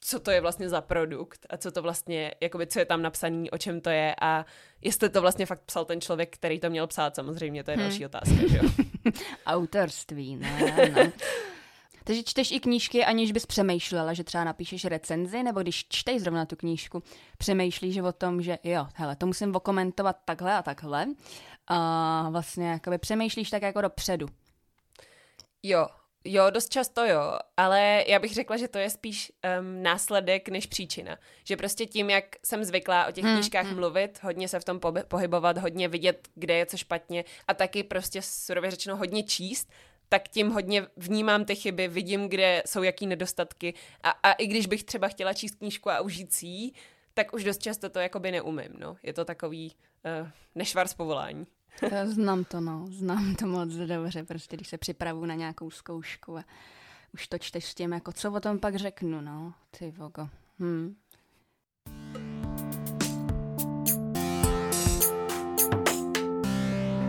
co 0.00 0.20
to 0.20 0.30
je 0.30 0.40
vlastně 0.40 0.68
za 0.68 0.80
produkt 0.80 1.46
a 1.50 1.56
co 1.56 1.72
to 1.72 1.82
vlastně, 1.82 2.34
jakoby, 2.40 2.66
co 2.66 2.78
je 2.78 2.84
tam 2.84 3.02
napsaný, 3.02 3.50
o 3.50 3.58
čem 3.58 3.80
to 3.80 3.90
je 3.90 4.14
a 4.20 4.46
jestli 4.80 5.10
to 5.10 5.20
vlastně 5.20 5.46
fakt 5.46 5.62
psal 5.66 5.84
ten 5.84 6.00
člověk, 6.00 6.36
který 6.36 6.60
to 6.60 6.70
měl 6.70 6.86
psát, 6.86 7.16
samozřejmě, 7.16 7.64
to 7.64 7.70
je 7.70 7.76
hmm. 7.76 7.86
další 7.86 8.06
otázka, 8.06 8.48
že 8.48 8.56
jo? 8.56 8.62
Autorství, 9.46 10.36
ne, 10.36 10.90
ne. 10.94 11.12
Takže 12.04 12.22
čteš 12.22 12.50
i 12.50 12.60
knížky, 12.60 13.04
aniž 13.04 13.32
bys 13.32 13.46
přemýšlela, 13.46 14.12
že 14.14 14.24
třeba 14.24 14.44
napíšeš 14.44 14.84
recenzi, 14.84 15.42
nebo 15.42 15.60
když 15.60 15.86
čteš 15.88 16.22
zrovna 16.22 16.46
tu 16.46 16.56
knížku, 16.56 17.02
přemýšlíš 17.38 17.98
o 17.98 18.12
tom, 18.12 18.42
že 18.42 18.58
jo, 18.64 18.86
hele, 18.94 19.16
to 19.16 19.26
musím 19.26 19.56
okomentovat 19.56 20.16
takhle 20.24 20.54
a 20.54 20.62
takhle. 20.62 21.06
A 21.72 22.28
vlastně 22.30 22.70
jakoby 22.70 22.98
přemýšlíš 22.98 23.50
tak 23.50 23.62
jako 23.62 23.80
dopředu. 23.80 24.26
Jo, 25.62 25.86
Jo, 26.24 26.50
dost 26.50 26.68
často 26.68 27.04
jo, 27.04 27.38
ale 27.56 28.04
já 28.06 28.18
bych 28.18 28.34
řekla, 28.34 28.56
že 28.56 28.68
to 28.68 28.78
je 28.78 28.90
spíš 28.90 29.32
um, 29.60 29.82
následek 29.82 30.48
než 30.48 30.66
příčina. 30.66 31.18
Že 31.44 31.56
prostě 31.56 31.86
tím, 31.86 32.10
jak 32.10 32.24
jsem 32.44 32.64
zvyklá 32.64 33.06
o 33.06 33.12
těch 33.12 33.24
hmm, 33.24 33.34
knížkách 33.34 33.66
hmm. 33.66 33.74
mluvit, 33.74 34.18
hodně 34.22 34.48
se 34.48 34.60
v 34.60 34.64
tom 34.64 34.80
pohybovat, 35.08 35.58
hodně 35.58 35.88
vidět, 35.88 36.28
kde 36.34 36.54
je 36.54 36.66
co 36.66 36.76
špatně 36.76 37.24
a 37.48 37.54
taky 37.54 37.82
prostě 37.82 38.22
surově 38.22 38.70
řečeno 38.70 38.96
hodně 38.96 39.22
číst, 39.22 39.70
tak 40.08 40.28
tím 40.28 40.50
hodně 40.50 40.86
vnímám 40.96 41.44
ty 41.44 41.56
chyby, 41.56 41.88
vidím, 41.88 42.28
kde 42.28 42.62
jsou 42.66 42.82
jaký 42.82 43.06
nedostatky 43.06 43.74
a, 44.02 44.10
a 44.10 44.32
i 44.32 44.46
když 44.46 44.66
bych 44.66 44.84
třeba 44.84 45.08
chtěla 45.08 45.32
číst 45.32 45.54
knížku 45.54 45.90
a 45.90 46.00
užít 46.00 46.32
si 46.32 46.46
ji, 46.46 46.72
tak 47.14 47.32
už 47.32 47.44
dost 47.44 47.62
často 47.62 47.90
to 47.90 47.98
jakoby 47.98 48.30
neumím, 48.30 48.72
no. 48.78 48.96
Je 49.02 49.12
to 49.12 49.24
takový 49.24 49.76
uh, 50.22 50.28
nešvar 50.54 50.88
z 50.88 50.94
povolání. 50.94 51.46
Znám 52.04 52.44
to, 52.44 52.60
no. 52.60 52.86
Znám 52.90 53.34
to 53.34 53.46
moc 53.46 53.68
dobře, 53.68 54.24
prostě 54.24 54.56
když 54.56 54.68
se 54.68 54.78
připravu 54.78 55.26
na 55.26 55.34
nějakou 55.34 55.70
zkoušku 55.70 56.38
a 56.38 56.44
už 57.14 57.28
to 57.28 57.38
čteš 57.38 57.64
s 57.64 57.74
tím, 57.74 57.92
jako 57.92 58.12
co 58.12 58.32
o 58.32 58.40
tom 58.40 58.58
pak 58.58 58.76
řeknu, 58.76 59.20
no. 59.20 59.52
Ty 59.78 59.90
vogo. 59.90 60.28
Hm. 60.58 60.94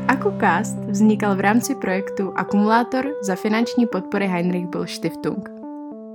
AkuCast 0.07 0.77
vznikal 0.77 1.35
v 1.35 1.39
rámci 1.39 1.75
projektu 1.75 2.33
Akumulátor 2.35 3.05
za 3.21 3.35
finanční 3.35 3.85
podpory 3.87 4.27
Heinrich 4.27 4.67
Böll 4.67 4.87
Stiftung. 4.87 5.49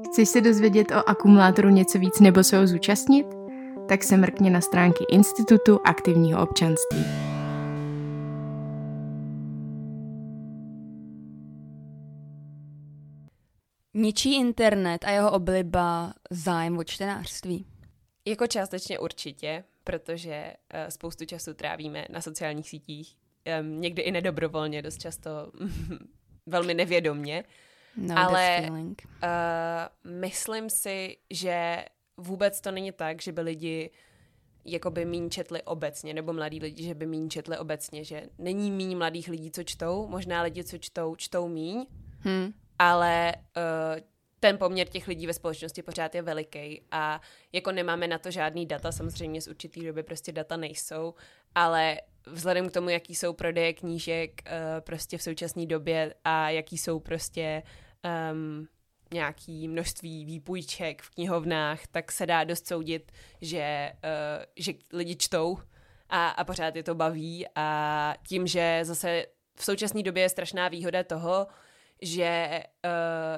Chceš 0.06 0.28
se 0.28 0.40
dozvědět 0.40 0.90
o 0.90 1.08
akumulátoru 1.08 1.68
něco 1.68 1.98
víc 1.98 2.20
nebo 2.20 2.44
se 2.44 2.58
ho 2.58 2.66
zúčastnit? 2.66 3.26
Tak 3.88 4.04
se 4.04 4.16
mrkně 4.16 4.50
na 4.50 4.60
stránky 4.60 5.04
Institutu 5.10 5.80
aktivního 5.84 6.42
občanství. 6.42 7.25
Ničí 13.98 14.36
internet 14.36 15.04
a 15.04 15.10
jeho 15.10 15.32
obliba 15.32 16.14
zájem 16.30 16.78
o 16.78 16.84
čtenářství? 16.84 17.66
Jako 18.24 18.46
částečně 18.46 18.98
určitě, 18.98 19.64
protože 19.84 20.52
uh, 20.74 20.88
spoustu 20.88 21.24
času 21.24 21.54
trávíme 21.54 22.06
na 22.10 22.20
sociálních 22.20 22.68
sítích, 22.68 23.16
někdy 23.62 24.02
i 24.02 24.10
nedobrovolně, 24.10 24.82
dost 24.82 24.98
často 24.98 25.30
velmi 26.46 26.74
nevědomně. 26.74 27.44
No, 27.96 28.18
ale 28.18 28.68
uh, 28.70 30.12
myslím 30.12 30.68
si, 30.82 31.16
že 31.30 31.84
vůbec 32.16 32.60
to 32.60 32.70
není 32.70 32.92
tak, 32.92 33.22
že 33.22 33.32
by 33.32 33.40
lidi 33.40 33.90
jakoby 34.64 35.04
míň 35.04 35.30
četli 35.30 35.62
obecně, 35.62 36.14
nebo 36.14 36.32
mladí 36.32 36.60
lidi, 36.60 36.84
že 36.84 36.94
by 36.94 37.06
míň 37.06 37.28
četli 37.28 37.58
obecně, 37.58 38.04
že 38.04 38.22
není 38.38 38.70
míň 38.70 38.98
mladých 38.98 39.28
lidí, 39.28 39.50
co 39.50 39.62
čtou, 39.62 40.08
možná 40.08 40.42
lidi, 40.42 40.64
co 40.64 40.78
čtou, 40.78 41.16
čtou 41.16 41.48
míň, 41.48 41.86
hmm 42.20 42.52
ale 42.78 43.34
uh, 43.36 44.00
ten 44.40 44.58
poměr 44.58 44.88
těch 44.88 45.08
lidí 45.08 45.26
ve 45.26 45.32
společnosti 45.32 45.82
pořád 45.82 46.14
je 46.14 46.22
veliký 46.22 46.82
a 46.90 47.20
jako 47.52 47.72
nemáme 47.72 48.08
na 48.08 48.18
to 48.18 48.30
žádný 48.30 48.66
data, 48.66 48.92
samozřejmě 48.92 49.40
z 49.42 49.48
určitý 49.48 49.84
doby 49.86 50.02
prostě 50.02 50.32
data 50.32 50.56
nejsou, 50.56 51.14
ale 51.54 52.00
vzhledem 52.26 52.68
k 52.68 52.72
tomu, 52.72 52.88
jaký 52.88 53.14
jsou 53.14 53.32
prodeje 53.32 53.72
knížek 53.72 54.42
uh, 54.46 54.80
prostě 54.80 55.18
v 55.18 55.22
současné 55.22 55.66
době 55.66 56.14
a 56.24 56.50
jaký 56.50 56.78
jsou 56.78 57.00
prostě 57.00 57.62
um, 58.32 58.68
nějaký 59.12 59.68
množství 59.68 60.24
výpůjček 60.24 61.02
v 61.02 61.10
knihovnách, 61.10 61.86
tak 61.86 62.12
se 62.12 62.26
dá 62.26 62.44
dost 62.44 62.66
soudit, 62.66 63.12
že, 63.40 63.92
uh, 64.04 64.44
že 64.56 64.72
lidi 64.92 65.16
čtou 65.16 65.58
a, 66.08 66.28
a 66.28 66.44
pořád 66.44 66.76
je 66.76 66.82
to 66.82 66.94
baví. 66.94 67.46
A 67.54 68.14
tím, 68.28 68.46
že 68.46 68.80
zase 68.82 69.26
v 69.56 69.64
současné 69.64 70.02
době 70.02 70.22
je 70.22 70.28
strašná 70.28 70.68
výhoda 70.68 71.04
toho, 71.04 71.46
že 72.02 72.62
uh, 72.84 72.90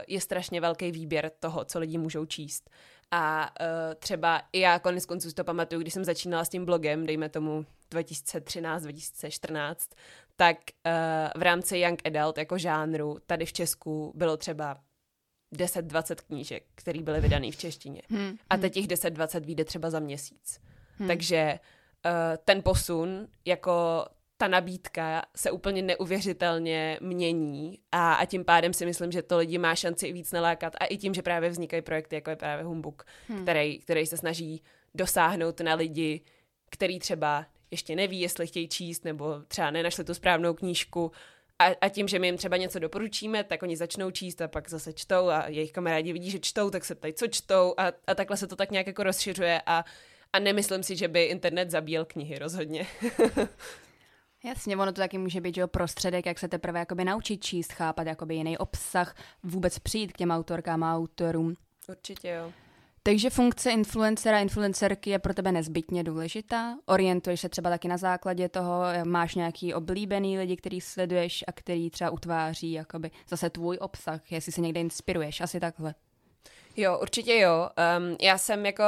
je 0.09 0.21
strašně 0.21 0.61
velký 0.61 0.91
výběr 0.91 1.31
toho, 1.41 1.65
co 1.65 1.79
lidi 1.79 1.99
můžou 1.99 2.25
číst. 2.25 2.71
A 3.11 3.51
uh, 3.61 3.95
třeba 3.99 4.43
i 4.53 4.61
já 4.61 4.79
konec 4.79 5.07
konců 5.07 5.33
to 5.33 5.45
pamatuju, 5.45 5.81
když 5.81 5.95
jsem 5.95 6.05
začínala 6.05 6.45
s 6.45 6.49
tím 6.49 6.65
blogem, 6.65 7.07
dejme 7.07 7.29
tomu 7.29 7.67
2013-2014, 7.93 9.75
tak 10.37 10.57
uh, 10.87 11.41
v 11.41 11.43
rámci 11.43 11.79
Young 11.79 12.07
Adult 12.07 12.39
jako 12.39 12.59
žánru 12.59 13.19
tady 13.27 13.47
v 13.47 13.53
Česku 13.53 14.13
bylo 14.15 14.37
třeba 14.37 14.81
10-20 15.55 16.17
knížek, 16.27 16.65
které 16.75 17.03
byly 17.03 17.21
vydané 17.21 17.51
v 17.51 17.57
češtině. 17.57 18.03
Hmm. 18.11 18.37
A 18.51 18.57
teď 18.57 18.75
těch 18.75 18.87
10-20 18.87 19.41
vyjde 19.41 19.65
třeba 19.65 19.91
za 19.91 20.01
měsíc. 20.01 20.61
Hmm. 20.99 21.09
Takže 21.09 21.59
uh, 22.07 22.11
ten 22.45 22.63
posun 22.63 23.29
jako 23.45 24.07
ta 24.39 24.49
nabídka 24.49 25.23
se 25.37 25.51
úplně 25.51 25.83
neuvěřitelně 25.83 26.99
mění 27.01 27.79
a, 27.93 28.15
a 28.15 28.25
tím 28.25 28.45
pádem 28.45 28.73
si 28.73 28.87
myslím, 28.87 29.13
že 29.13 29.23
to 29.23 29.39
lidi 29.39 29.59
má 29.59 29.75
šanci 29.75 30.07
i 30.07 30.13
víc 30.13 30.33
nalákat 30.33 30.77
a 30.81 30.85
i 30.85 30.97
tím, 30.97 31.15
že 31.15 31.23
právě 31.23 31.51
vznikají 31.51 31.83
projekty, 31.83 32.15
jako 32.15 32.31
je 32.31 32.37
právě 32.37 32.65
Humbuk, 32.65 33.05
hmm. 33.29 33.43
který, 33.43 33.79
který 33.79 34.07
se 34.07 34.17
snaží 34.17 34.63
dosáhnout 34.95 35.61
na 35.61 35.75
lidi, 35.75 36.21
který 36.71 36.99
třeba 36.99 37.47
ještě 37.71 37.97
neví, 37.97 38.21
jestli 38.21 38.47
chtějí 38.47 38.69
číst, 38.69 39.05
nebo 39.05 39.41
třeba 39.49 39.71
nenašli 39.71 40.05
tu 40.05 40.15
správnou 40.15 40.55
knížku 40.55 41.13
a, 41.59 41.65
a 41.81 41.89
tím, 41.89 42.09
že 42.09 42.19
my 42.19 42.27
jim 42.27 42.37
třeba 42.37 42.57
něco 42.57 42.79
doporučíme, 42.79 43.45
tak 43.45 43.63
oni 43.63 43.77
začnou 43.77 44.11
číst 44.11 44.41
a 44.41 44.49
pak 44.49 44.71
zase 44.71 44.93
čtou 44.93 45.29
a 45.29 45.49
jejich 45.49 45.73
kamarádi 45.73 46.13
vidí, 46.13 46.31
že 46.31 46.39
čtou, 46.39 46.71
tak 46.71 46.85
se 46.85 46.95
ptají, 46.95 47.15
co 47.15 47.27
čtou 47.27 47.75
a, 47.77 47.93
a 48.07 48.15
takhle 48.15 48.37
se 48.37 48.47
to 48.47 48.57
tak 48.57 48.71
nějak 48.71 48.87
jako 48.87 49.03
rozšiřuje 49.03 49.63
a, 49.67 49.85
a 50.33 50.39
nemyslím 50.39 50.83
si, 50.83 50.97
že 50.97 51.09
by 51.09 51.25
internet 51.25 51.71
zabíjel 51.71 52.05
knihy 52.05 52.39
rozhodně. 52.39 52.87
Jasně, 54.49 54.77
ono 54.77 54.93
to 54.93 55.01
taky 55.01 55.19
může 55.19 55.41
být 55.41 55.55
že 55.55 55.61
jo, 55.61 55.69
prostředek, 55.69 56.27
jak 56.27 56.39
se 56.39 56.49
teprve 56.49 56.79
jakoby 56.79 57.05
naučit 57.05 57.45
číst, 57.45 57.73
chápat 57.73 58.07
jakoby 58.07 58.35
jiný 58.35 58.59
obsah, 58.59 59.17
vůbec 59.43 59.79
přijít 59.79 60.13
k 60.13 60.17
těm 60.17 60.31
autorkám 60.31 60.83
a 60.83 60.97
autorům. 60.97 61.55
Určitě 61.89 62.29
jo. 62.29 62.53
Takže 63.03 63.31
funkce 63.31 63.71
influencera, 63.71 64.41
influencerky 64.41 65.11
je 65.11 65.19
pro 65.19 65.35
tebe 65.35 65.53
nezbytně 65.53 66.05
důležitá. 66.05 66.77
Orientuješ 66.87 67.41
se 67.41 67.49
třeba 67.49 67.71
taky 67.71 67.89
na 67.89 67.97
základě 67.97 68.49
toho, 68.49 68.83
máš 69.05 69.35
nějaký 69.35 69.75
oblíbený 69.75 70.39
lidi, 70.39 70.57
který 70.57 70.81
sleduješ 70.81 71.45
a 71.47 71.53
který 71.53 71.91
třeba 71.91 72.11
utváří 72.11 72.73
jakoby 72.73 73.11
zase 73.29 73.51
tvůj 73.51 73.79
obsah, 73.81 74.33
jestli 74.33 74.53
se 74.53 74.61
někde 74.61 74.81
inspiruješ, 74.81 75.41
asi 75.41 75.61
takhle. 75.61 75.95
Jo, 76.81 76.99
určitě 77.03 77.39
jo. 77.39 77.71
Um, 77.99 78.17
já 78.21 78.39
jsem 78.39 78.67
jako, 78.67 78.85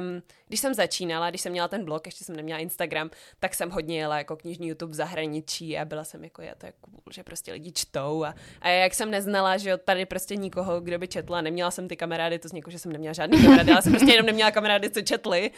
um, 0.00 0.22
když 0.48 0.60
jsem 0.60 0.74
začínala, 0.74 1.30
když 1.30 1.40
jsem 1.40 1.52
měla 1.52 1.68
ten 1.68 1.84
blog, 1.84 2.06
ještě 2.06 2.24
jsem 2.24 2.36
neměla 2.36 2.60
Instagram, 2.60 3.10
tak 3.38 3.54
jsem 3.54 3.70
hodně 3.70 3.98
jela 3.98 4.18
jako 4.18 4.36
knižní 4.36 4.68
YouTube 4.68 4.92
v 4.92 4.94
zahraničí 4.94 5.78
a 5.78 5.84
byla 5.84 6.04
jsem 6.04 6.24
jako, 6.24 6.42
já 6.42 6.54
to 6.54 6.66
je 6.66 6.72
cool, 6.80 7.00
že 7.10 7.22
prostě 7.22 7.52
lidi 7.52 7.72
čtou. 7.72 8.24
A, 8.24 8.34
a 8.60 8.68
jak 8.68 8.94
jsem 8.94 9.10
neznala, 9.10 9.56
že 9.56 9.70
jo, 9.70 9.76
tady 9.78 10.06
prostě 10.06 10.36
nikoho, 10.36 10.80
kdo 10.80 10.98
by 10.98 11.08
četla, 11.08 11.40
neměla 11.40 11.70
jsem 11.70 11.88
ty 11.88 11.96
kamarády, 11.96 12.38
to 12.38 12.48
zněko, 12.48 12.70
že 12.70 12.78
jsem 12.78 12.92
neměla 12.92 13.12
žádný 13.12 13.42
kamarády, 13.42 13.72
ale 13.72 13.82
jsem 13.82 13.92
prostě 13.92 14.12
jenom 14.12 14.26
neměla 14.26 14.50
kamarády, 14.50 14.90
co 14.90 15.00
četli. 15.00 15.50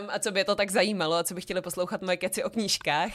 Um, 0.00 0.10
a 0.10 0.18
co 0.18 0.32
by 0.32 0.40
je 0.40 0.44
to 0.44 0.54
tak 0.54 0.70
zajímalo 0.70 1.14
a 1.14 1.24
co 1.24 1.34
by 1.34 1.40
chtěli 1.40 1.62
poslouchat 1.62 2.02
moje 2.02 2.16
keci 2.16 2.44
o 2.44 2.50
knížkách, 2.50 3.12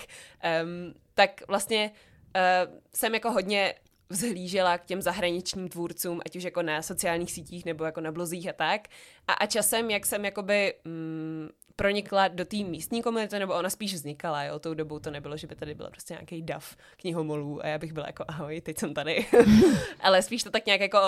um, 0.63 0.93
tak 1.13 1.41
vlastně 1.47 1.91
uh, 2.35 2.79
jsem 2.93 3.13
jako 3.13 3.31
hodně 3.31 3.73
vzhlížela 4.11 4.77
k 4.77 4.85
těm 4.85 5.01
zahraničním 5.01 5.69
tvůrcům, 5.69 6.21
ať 6.25 6.35
už 6.35 6.43
jako 6.43 6.61
na 6.61 6.81
sociálních 6.81 7.31
sítích 7.31 7.65
nebo 7.65 7.83
jako 7.83 8.01
na 8.01 8.11
blozích 8.11 8.49
a 8.49 8.53
tak. 8.53 8.87
A, 9.27 9.33
a 9.33 9.45
časem, 9.45 9.89
jak 9.89 10.05
jsem 10.05 10.25
jakoby 10.25 10.73
mm, 10.85 11.49
pronikla 11.75 12.27
do 12.27 12.45
té 12.45 12.57
místní 12.57 13.01
komunity, 13.01 13.39
nebo 13.39 13.53
ona 13.53 13.69
spíš 13.69 13.93
vznikala, 13.93 14.43
jo, 14.43 14.59
tou 14.59 14.73
dobou 14.73 14.99
to 14.99 15.11
nebylo, 15.11 15.37
že 15.37 15.47
by 15.47 15.55
tady 15.55 15.75
byl 15.75 15.89
prostě 15.89 16.13
nějaký 16.13 16.41
dav 16.41 16.75
knihomolů 16.97 17.65
a 17.65 17.67
já 17.67 17.77
bych 17.77 17.93
byla 17.93 18.07
jako 18.07 18.25
ahoj, 18.27 18.61
teď 18.61 18.77
jsem 18.77 18.93
tady. 18.93 19.25
Ale 19.99 20.21
spíš 20.21 20.43
to 20.43 20.51
tak 20.51 20.65
nějak 20.65 20.81
jako, 20.81 20.99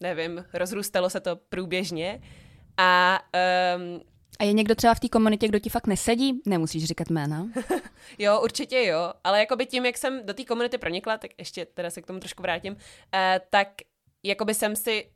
nevím, 0.00 0.44
rozrůstalo 0.52 1.10
se 1.10 1.20
to 1.20 1.36
průběžně. 1.36 2.20
A 2.76 3.20
um, 3.76 4.00
a 4.38 4.44
je 4.44 4.52
někdo 4.52 4.74
třeba 4.74 4.94
v 4.94 5.00
té 5.00 5.08
komunitě, 5.08 5.48
kdo 5.48 5.58
ti 5.58 5.70
fakt 5.70 5.86
nesedí? 5.86 6.40
Nemusíš 6.46 6.84
říkat 6.84 7.10
jména. 7.10 7.48
jo, 8.18 8.40
určitě 8.40 8.84
jo, 8.84 9.12
ale 9.24 9.38
jakoby 9.38 9.66
tím, 9.66 9.86
jak 9.86 9.98
jsem 9.98 10.26
do 10.26 10.34
té 10.34 10.44
komunity 10.44 10.78
pronikla, 10.78 11.18
tak 11.18 11.30
ještě 11.38 11.66
teda 11.66 11.90
se 11.90 12.02
k 12.02 12.06
tomu 12.06 12.18
trošku 12.18 12.42
vrátím, 12.42 12.76
eh, 13.14 13.40
tak 13.50 13.68
jakoby 14.22 14.54
jsem 14.54 14.76
si 14.76 15.06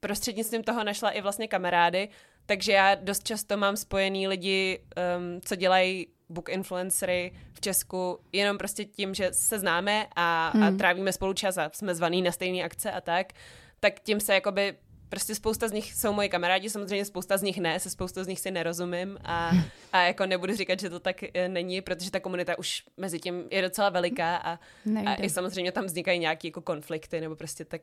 prostřednictvím 0.00 0.62
toho 0.62 0.84
našla 0.84 1.10
i 1.10 1.20
vlastně 1.20 1.48
kamarády, 1.48 2.08
takže 2.46 2.72
já 2.72 2.94
dost 2.94 3.24
často 3.24 3.56
mám 3.56 3.76
spojený 3.76 4.28
lidi, 4.28 4.78
um, 5.18 5.40
co 5.40 5.56
dělají 5.56 6.06
book 6.28 6.48
influencery 6.48 7.32
v 7.54 7.60
Česku, 7.60 8.18
jenom 8.32 8.58
prostě 8.58 8.84
tím, 8.84 9.14
že 9.14 9.32
se 9.32 9.58
známe 9.58 10.06
a, 10.16 10.50
hmm. 10.54 10.62
a 10.62 10.70
trávíme 10.70 11.12
spolu 11.12 11.32
čas 11.32 11.58
a 11.58 11.70
jsme 11.72 11.94
zvaný 11.94 12.22
na 12.22 12.32
stejné 12.32 12.64
akce 12.64 12.92
a 12.92 13.00
tak, 13.00 13.32
tak 13.80 14.00
tím 14.00 14.20
se 14.20 14.34
jakoby 14.34 14.76
prostě 15.12 15.34
spousta 15.34 15.68
z 15.68 15.72
nich 15.72 15.94
jsou 15.94 16.12
moji 16.12 16.28
kamarádi, 16.28 16.70
samozřejmě 16.70 17.04
spousta 17.04 17.36
z 17.36 17.42
nich 17.42 17.58
ne, 17.58 17.80
se 17.80 17.90
spousta 17.90 18.24
z 18.24 18.26
nich 18.26 18.40
si 18.40 18.50
nerozumím 18.50 19.18
a, 19.24 19.52
a 19.92 20.02
jako 20.02 20.26
nebudu 20.26 20.56
říkat, 20.56 20.80
že 20.80 20.90
to 20.90 21.00
tak 21.00 21.16
eh, 21.22 21.48
není, 21.48 21.80
protože 21.80 22.10
ta 22.10 22.20
komunita 22.20 22.58
už 22.58 22.82
mezi 22.96 23.20
tím 23.20 23.44
je 23.50 23.62
docela 23.62 23.88
veliká 23.88 24.36
a, 24.36 24.58
a 25.06 25.14
i 25.14 25.30
samozřejmě 25.30 25.72
tam 25.72 25.84
vznikají 25.84 26.18
nějaké 26.18 26.48
jako 26.48 26.60
konflikty 26.60 27.20
nebo 27.20 27.36
prostě 27.36 27.64
tak 27.64 27.82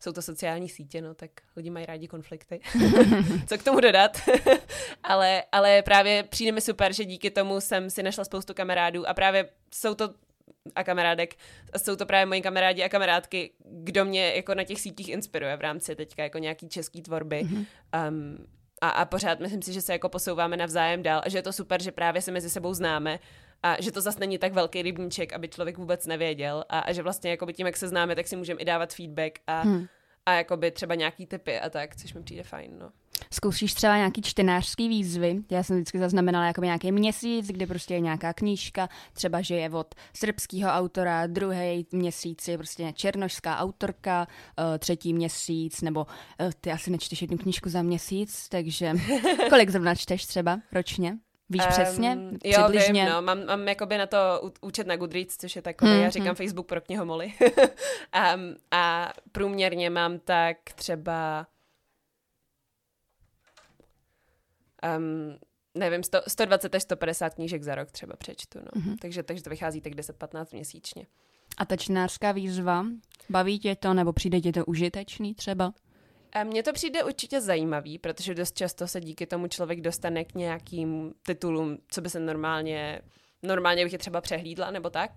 jsou 0.00 0.12
to 0.12 0.22
sociální 0.22 0.68
sítě, 0.68 1.02
no, 1.02 1.14
tak 1.14 1.30
lidi 1.56 1.70
mají 1.70 1.86
rádi 1.86 2.08
konflikty. 2.08 2.60
Co 3.46 3.58
k 3.58 3.62
tomu 3.62 3.80
dodat? 3.80 4.20
ale, 5.02 5.44
ale 5.52 5.82
právě 5.82 6.22
přijde 6.22 6.52
mi 6.52 6.60
super, 6.60 6.92
že 6.92 7.04
díky 7.04 7.30
tomu 7.30 7.60
jsem 7.60 7.90
si 7.90 8.02
našla 8.02 8.24
spoustu 8.24 8.54
kamarádů 8.54 9.08
a 9.08 9.14
právě 9.14 9.48
jsou 9.70 9.94
to 9.94 10.14
a 10.74 10.84
kamarádek. 10.84 11.34
Jsou 11.76 11.96
to 11.96 12.06
právě 12.06 12.26
moji 12.26 12.42
kamarádi 12.42 12.82
a 12.82 12.88
kamarádky, 12.88 13.50
kdo 13.64 14.04
mě 14.04 14.34
jako 14.34 14.54
na 14.54 14.64
těch 14.64 14.80
sítích 14.80 15.08
inspiruje 15.08 15.56
v 15.56 15.60
rámci 15.60 15.96
teďka 15.96 16.22
jako 16.22 16.38
nějaký 16.38 16.68
český 16.68 17.02
tvorby. 17.02 17.42
Mm-hmm. 17.42 17.66
Um, 18.08 18.46
a, 18.80 18.88
a 18.88 19.04
pořád 19.04 19.40
myslím 19.40 19.62
si, 19.62 19.72
že 19.72 19.82
se 19.82 19.92
jako 19.92 20.08
posouváme 20.08 20.56
navzájem 20.56 21.02
dál 21.02 21.22
a 21.24 21.28
že 21.28 21.38
je 21.38 21.42
to 21.42 21.52
super, 21.52 21.82
že 21.82 21.92
právě 21.92 22.22
se 22.22 22.32
mezi 22.32 22.50
sebou 22.50 22.74
známe 22.74 23.18
a 23.62 23.82
že 23.82 23.92
to 23.92 24.00
zase 24.00 24.20
není 24.20 24.38
tak 24.38 24.52
velký 24.52 24.82
rybníček, 24.82 25.32
aby 25.32 25.48
člověk 25.48 25.78
vůbec 25.78 26.06
nevěděl 26.06 26.64
a, 26.68 26.78
a 26.78 26.92
že 26.92 27.02
vlastně 27.02 27.30
jako 27.30 27.52
tím, 27.52 27.66
jak 27.66 27.76
se 27.76 27.88
známe, 27.88 28.14
tak 28.14 28.26
si 28.26 28.36
můžeme 28.36 28.60
i 28.60 28.64
dávat 28.64 28.94
feedback 28.94 29.38
a, 29.46 29.60
hmm. 29.60 29.86
A 30.26 30.32
jakoby 30.32 30.70
třeba 30.70 30.94
nějaký 30.94 31.26
typy 31.26 31.60
a 31.60 31.70
tak, 31.70 31.96
což 31.96 32.14
mi 32.14 32.22
přijde 32.22 32.42
fajn, 32.42 32.70
no. 32.78 32.90
Zkoušíš 33.32 33.74
třeba 33.74 33.96
nějaký 33.96 34.22
čtenářský 34.22 34.88
výzvy? 34.88 35.36
Já 35.50 35.62
jsem 35.62 35.76
vždycky 35.76 35.98
zaznamenala 35.98 36.46
jako 36.46 36.64
nějaký 36.64 36.92
měsíc, 36.92 37.46
kdy 37.46 37.66
prostě 37.66 37.94
je 37.94 38.00
nějaká 38.00 38.32
knížka, 38.32 38.88
třeba 39.12 39.40
že 39.40 39.54
je 39.54 39.70
od 39.70 39.94
srbského 40.14 40.70
autora, 40.70 41.26
druhý 41.26 41.86
měsíc 41.92 42.48
je 42.48 42.58
prostě 42.58 42.92
černošská 42.92 43.58
autorka, 43.58 44.26
uh, 44.58 44.78
třetí 44.78 45.14
měsíc, 45.14 45.82
nebo 45.82 46.00
uh, 46.00 46.50
ty 46.60 46.72
asi 46.72 46.90
nečteš 46.90 47.22
jednu 47.22 47.38
knížku 47.38 47.68
za 47.68 47.82
měsíc, 47.82 48.48
takže 48.48 48.92
kolik 49.48 49.70
zrovna 49.70 49.94
čteš 49.94 50.26
třeba 50.26 50.60
ročně? 50.72 51.18
Víš 51.50 51.62
um, 51.62 51.68
přesně? 51.68 52.18
Jo, 52.44 52.68
vím, 52.68 53.06
no. 53.06 53.22
Mám, 53.22 53.46
mám 53.46 53.68
jakoby 53.68 53.98
na 53.98 54.06
to 54.06 54.50
účet 54.60 54.86
na 54.86 54.96
Goodreads, 54.96 55.36
což 55.36 55.56
je 55.56 55.62
takový, 55.62 55.90
hmm, 55.90 56.00
já 56.00 56.10
říkám 56.10 56.26
hmm. 56.26 56.34
Facebook 56.34 56.66
pro 56.66 56.80
knihomoli. 56.80 57.32
um, 58.36 58.56
a 58.70 59.12
průměrně 59.32 59.90
mám 59.90 60.18
tak 60.18 60.56
třeba 60.74 61.46
um, 64.98 65.38
nevím, 65.74 66.02
100, 66.02 66.18
120 66.28 66.74
až 66.74 66.82
150 66.82 67.34
knížek 67.34 67.62
za 67.62 67.74
rok 67.74 67.90
třeba 67.90 68.16
přečtu, 68.16 68.58
no. 68.58 68.80
Mm-hmm. 68.80 68.96
Takže, 69.00 69.22
takže 69.22 69.42
to 69.42 69.50
vychází 69.50 69.80
tak 69.80 69.92
10-15 69.92 70.46
měsíčně. 70.52 71.06
A 71.58 71.64
ta 71.64 71.76
čtenářská 71.76 72.32
výzva, 72.32 72.86
baví 73.30 73.58
tě 73.58 73.76
to 73.76 73.94
nebo 73.94 74.12
přijde 74.12 74.40
ti 74.40 74.52
to 74.52 74.64
užitečný 74.64 75.34
třeba? 75.34 75.72
Mně 76.44 76.62
to 76.62 76.72
přijde 76.72 77.04
určitě 77.04 77.40
zajímavý, 77.40 77.98
protože 77.98 78.34
dost 78.34 78.56
často 78.56 78.88
se 78.88 79.00
díky 79.00 79.26
tomu 79.26 79.48
člověk 79.48 79.80
dostane 79.80 80.24
k 80.24 80.34
nějakým 80.34 81.14
titulům, 81.22 81.78
co 81.88 82.00
by 82.00 82.10
se 82.10 82.20
normálně, 82.20 83.00
normálně 83.42 83.84
bych 83.84 83.92
je 83.92 83.98
třeba 83.98 84.20
přehlídla 84.20 84.70
nebo 84.70 84.90
tak. 84.90 85.10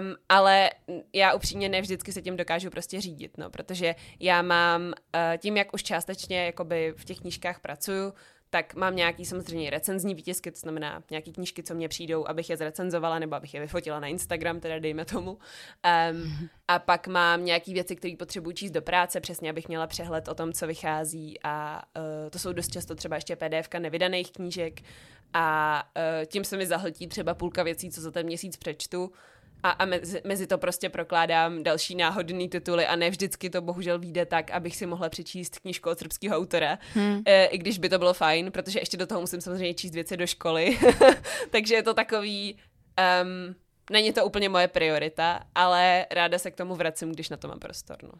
Um, 0.00 0.16
ale 0.28 0.70
já 1.12 1.34
upřímně 1.34 1.68
ne 1.68 1.80
vždycky 1.80 2.12
se 2.12 2.22
tím 2.22 2.36
dokážu 2.36 2.70
prostě 2.70 3.00
řídit, 3.00 3.38
no, 3.38 3.50
protože 3.50 3.94
já 4.20 4.42
mám, 4.42 4.82
uh, 4.82 4.92
tím 5.38 5.56
jak 5.56 5.74
už 5.74 5.82
částečně 5.82 6.44
jakoby 6.44 6.94
v 6.96 7.04
těch 7.04 7.18
knížkách 7.18 7.60
pracuju, 7.60 8.12
tak 8.50 8.74
mám 8.74 8.96
nějaký 8.96 9.24
samozřejmě 9.24 9.70
recenzní 9.70 10.14
výtisky, 10.14 10.50
to 10.50 10.58
znamená 10.58 11.02
nějaký 11.10 11.32
knížky, 11.32 11.62
co 11.62 11.74
mě 11.74 11.88
přijdou, 11.88 12.28
abych 12.28 12.50
je 12.50 12.56
zrecenzovala 12.56 13.18
nebo 13.18 13.34
abych 13.34 13.54
je 13.54 13.60
vyfotila 13.60 14.00
na 14.00 14.06
Instagram, 14.06 14.60
teda 14.60 14.78
dejme 14.78 15.04
tomu. 15.04 15.30
Um, 15.30 16.48
a 16.68 16.78
pak 16.78 17.08
mám 17.08 17.44
nějaký 17.44 17.74
věci, 17.74 17.96
které 17.96 18.14
potřebuji 18.18 18.52
číst 18.52 18.70
do 18.70 18.82
práce, 18.82 19.20
přesně 19.20 19.50
abych 19.50 19.68
měla 19.68 19.86
přehled 19.86 20.28
o 20.28 20.34
tom, 20.34 20.52
co 20.52 20.66
vychází 20.66 21.38
a 21.44 21.82
uh, 21.96 22.30
to 22.30 22.38
jsou 22.38 22.52
dost 22.52 22.72
často 22.72 22.94
třeba 22.94 23.16
ještě 23.16 23.36
pdf 23.36 23.68
nevydaných 23.78 24.32
knížek 24.32 24.80
a 25.32 25.82
uh, 25.96 26.24
tím 26.26 26.44
se 26.44 26.56
mi 26.56 26.66
zahltí 26.66 27.06
třeba 27.06 27.34
půlka 27.34 27.62
věcí, 27.62 27.90
co 27.90 28.00
za 28.00 28.10
ten 28.10 28.26
měsíc 28.26 28.56
přečtu 28.56 29.12
a, 29.62 29.70
a 29.70 29.84
mezi, 29.84 30.20
mezi 30.24 30.46
to 30.46 30.58
prostě 30.58 30.88
prokládám 30.88 31.62
další 31.62 31.94
náhodný 31.94 32.48
tituly 32.48 32.86
a 32.86 32.96
ne 32.96 33.10
vždycky 33.10 33.50
to 33.50 33.60
bohužel 33.60 33.98
vyjde 33.98 34.26
tak, 34.26 34.50
abych 34.50 34.76
si 34.76 34.86
mohla 34.86 35.08
přečíst 35.08 35.58
knížku 35.58 35.90
od 35.90 35.98
srbského 35.98 36.36
autora, 36.36 36.78
hmm. 36.94 37.22
e, 37.24 37.44
i 37.44 37.58
když 37.58 37.78
by 37.78 37.88
to 37.88 37.98
bylo 37.98 38.14
fajn, 38.14 38.52
protože 38.52 38.78
ještě 38.78 38.96
do 38.96 39.06
toho 39.06 39.20
musím 39.20 39.40
samozřejmě 39.40 39.74
číst 39.74 39.94
věci 39.94 40.16
do 40.16 40.26
školy, 40.26 40.78
takže 41.50 41.74
je 41.74 41.82
to 41.82 41.94
takový, 41.94 42.56
um, 43.22 43.54
není 43.90 44.12
to 44.12 44.26
úplně 44.26 44.48
moje 44.48 44.68
priorita, 44.68 45.40
ale 45.54 46.06
ráda 46.10 46.38
se 46.38 46.50
k 46.50 46.56
tomu 46.56 46.74
vracím, 46.74 47.12
když 47.12 47.28
na 47.28 47.36
to 47.36 47.48
mám 47.48 47.58
prostor. 47.58 47.96
No. 48.02 48.12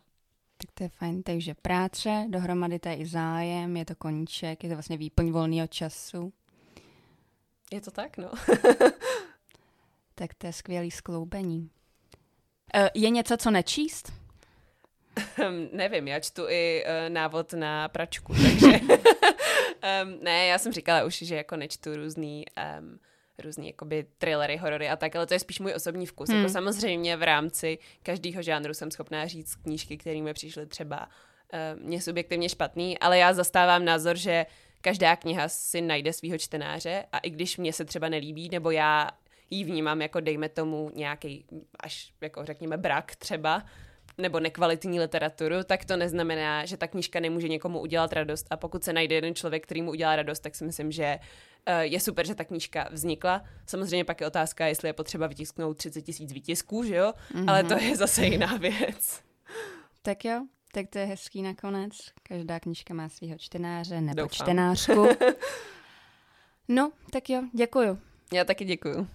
Tak 0.58 0.70
to 0.74 0.82
je 0.82 0.88
fajn, 0.88 1.22
takže 1.22 1.54
práce, 1.62 2.26
dohromady 2.28 2.78
to 2.78 2.88
je 2.88 2.94
i 2.96 3.06
zájem, 3.06 3.76
je 3.76 3.84
to 3.84 3.94
koníček, 3.94 4.64
je 4.64 4.68
to 4.68 4.76
vlastně 4.76 4.96
výplň 4.96 5.30
volného 5.30 5.66
času. 5.66 6.32
Je 7.72 7.80
to 7.80 7.90
tak, 7.90 8.18
no. 8.18 8.30
Tak 10.18 10.34
to 10.34 10.46
je 10.46 10.52
skvělý 10.52 10.90
skloubení. 10.90 11.70
Uh, 12.76 12.88
je 12.94 13.10
něco, 13.10 13.36
co 13.36 13.50
nečíst? 13.50 14.12
Um, 15.48 15.68
nevím, 15.72 16.08
já 16.08 16.20
čtu 16.20 16.48
i 16.48 16.84
uh, 16.84 17.14
návod 17.14 17.52
na 17.52 17.88
pračku, 17.88 18.34
takže 18.42 18.80
um, 18.80 20.18
ne, 20.22 20.46
já 20.46 20.58
jsem 20.58 20.72
říkala 20.72 21.04
už, 21.04 21.14
že 21.14 21.36
jako 21.36 21.56
nečtu 21.56 21.96
různý 21.96 22.44
um, 22.80 22.98
různý 23.38 23.66
jakoby 23.66 24.06
thrillery, 24.18 24.56
horory 24.56 24.88
a 24.88 24.96
tak, 24.96 25.16
ale 25.16 25.26
to 25.26 25.34
je 25.34 25.40
spíš 25.40 25.60
můj 25.60 25.72
osobní 25.76 26.06
vkus. 26.06 26.28
Jako 26.28 26.36
hmm. 26.36 26.42
Jako 26.42 26.52
samozřejmě 26.52 27.16
v 27.16 27.22
rámci 27.22 27.78
každého 28.02 28.42
žánru 28.42 28.74
jsem 28.74 28.90
schopná 28.90 29.26
říct 29.26 29.54
knížky, 29.54 29.96
které 29.96 30.22
mi 30.22 30.34
přišly 30.34 30.66
třeba 30.66 31.08
uh, 31.52 31.82
mě 31.82 32.00
subjektivně 32.00 32.48
špatný, 32.48 32.98
ale 32.98 33.18
já 33.18 33.34
zastávám 33.34 33.84
názor, 33.84 34.16
že 34.16 34.46
každá 34.80 35.16
kniha 35.16 35.48
si 35.48 35.80
najde 35.80 36.12
svého 36.12 36.38
čtenáře 36.38 37.04
a 37.12 37.18
i 37.18 37.30
když 37.30 37.56
mě 37.56 37.72
se 37.72 37.84
třeba 37.84 38.08
nelíbí, 38.08 38.48
nebo 38.48 38.70
já 38.70 39.10
jí 39.50 39.64
vnímám 39.64 40.02
jako 40.02 40.20
dejme 40.20 40.48
tomu 40.48 40.90
nějaký 40.94 41.44
až 41.80 42.12
jako 42.20 42.44
řekněme 42.44 42.76
brak 42.76 43.16
třeba, 43.16 43.62
nebo 44.18 44.40
nekvalitní 44.40 45.00
literaturu, 45.00 45.56
tak 45.64 45.84
to 45.84 45.96
neznamená, 45.96 46.64
že 46.64 46.76
ta 46.76 46.86
knížka 46.86 47.20
nemůže 47.20 47.48
někomu 47.48 47.80
udělat 47.80 48.12
radost. 48.12 48.46
A 48.50 48.56
pokud 48.56 48.84
se 48.84 48.92
najde 48.92 49.14
jeden 49.14 49.34
člověk, 49.34 49.62
který 49.62 49.82
mu 49.82 49.90
udělá 49.90 50.16
radost, 50.16 50.40
tak 50.40 50.54
si 50.54 50.64
myslím, 50.64 50.92
že 50.92 51.18
uh, 51.68 51.74
je 51.78 52.00
super, 52.00 52.26
že 52.26 52.34
ta 52.34 52.44
knížka 52.44 52.88
vznikla. 52.92 53.44
Samozřejmě 53.66 54.04
pak 54.04 54.20
je 54.20 54.26
otázka, 54.26 54.66
jestli 54.66 54.88
je 54.88 54.92
potřeba 54.92 55.26
vytisknout 55.26 55.76
30 55.76 56.02
tisíc 56.02 56.32
výtisků, 56.32 56.84
že 56.84 56.96
jo? 56.96 57.12
Mm-hmm. 57.32 57.50
Ale 57.50 57.64
to 57.64 57.74
je 57.74 57.96
zase 57.96 58.26
jiná 58.26 58.56
věc. 58.56 59.22
Tak 60.02 60.24
jo, 60.24 60.46
tak 60.72 60.86
to 60.90 60.98
je 60.98 61.04
hezký 61.04 61.42
nakonec. 61.42 61.92
Každá 62.22 62.60
knížka 62.60 62.94
má 62.94 63.08
svého 63.08 63.38
čtenáře 63.38 64.00
nebo 64.00 64.22
Doufám. 64.22 64.46
čtenářku. 64.46 65.08
No, 66.68 66.92
tak 67.12 67.30
jo, 67.30 67.42
děkuju. 67.52 67.98
Já 68.32 68.44
taky 68.44 68.64
děkuju. 68.64 69.08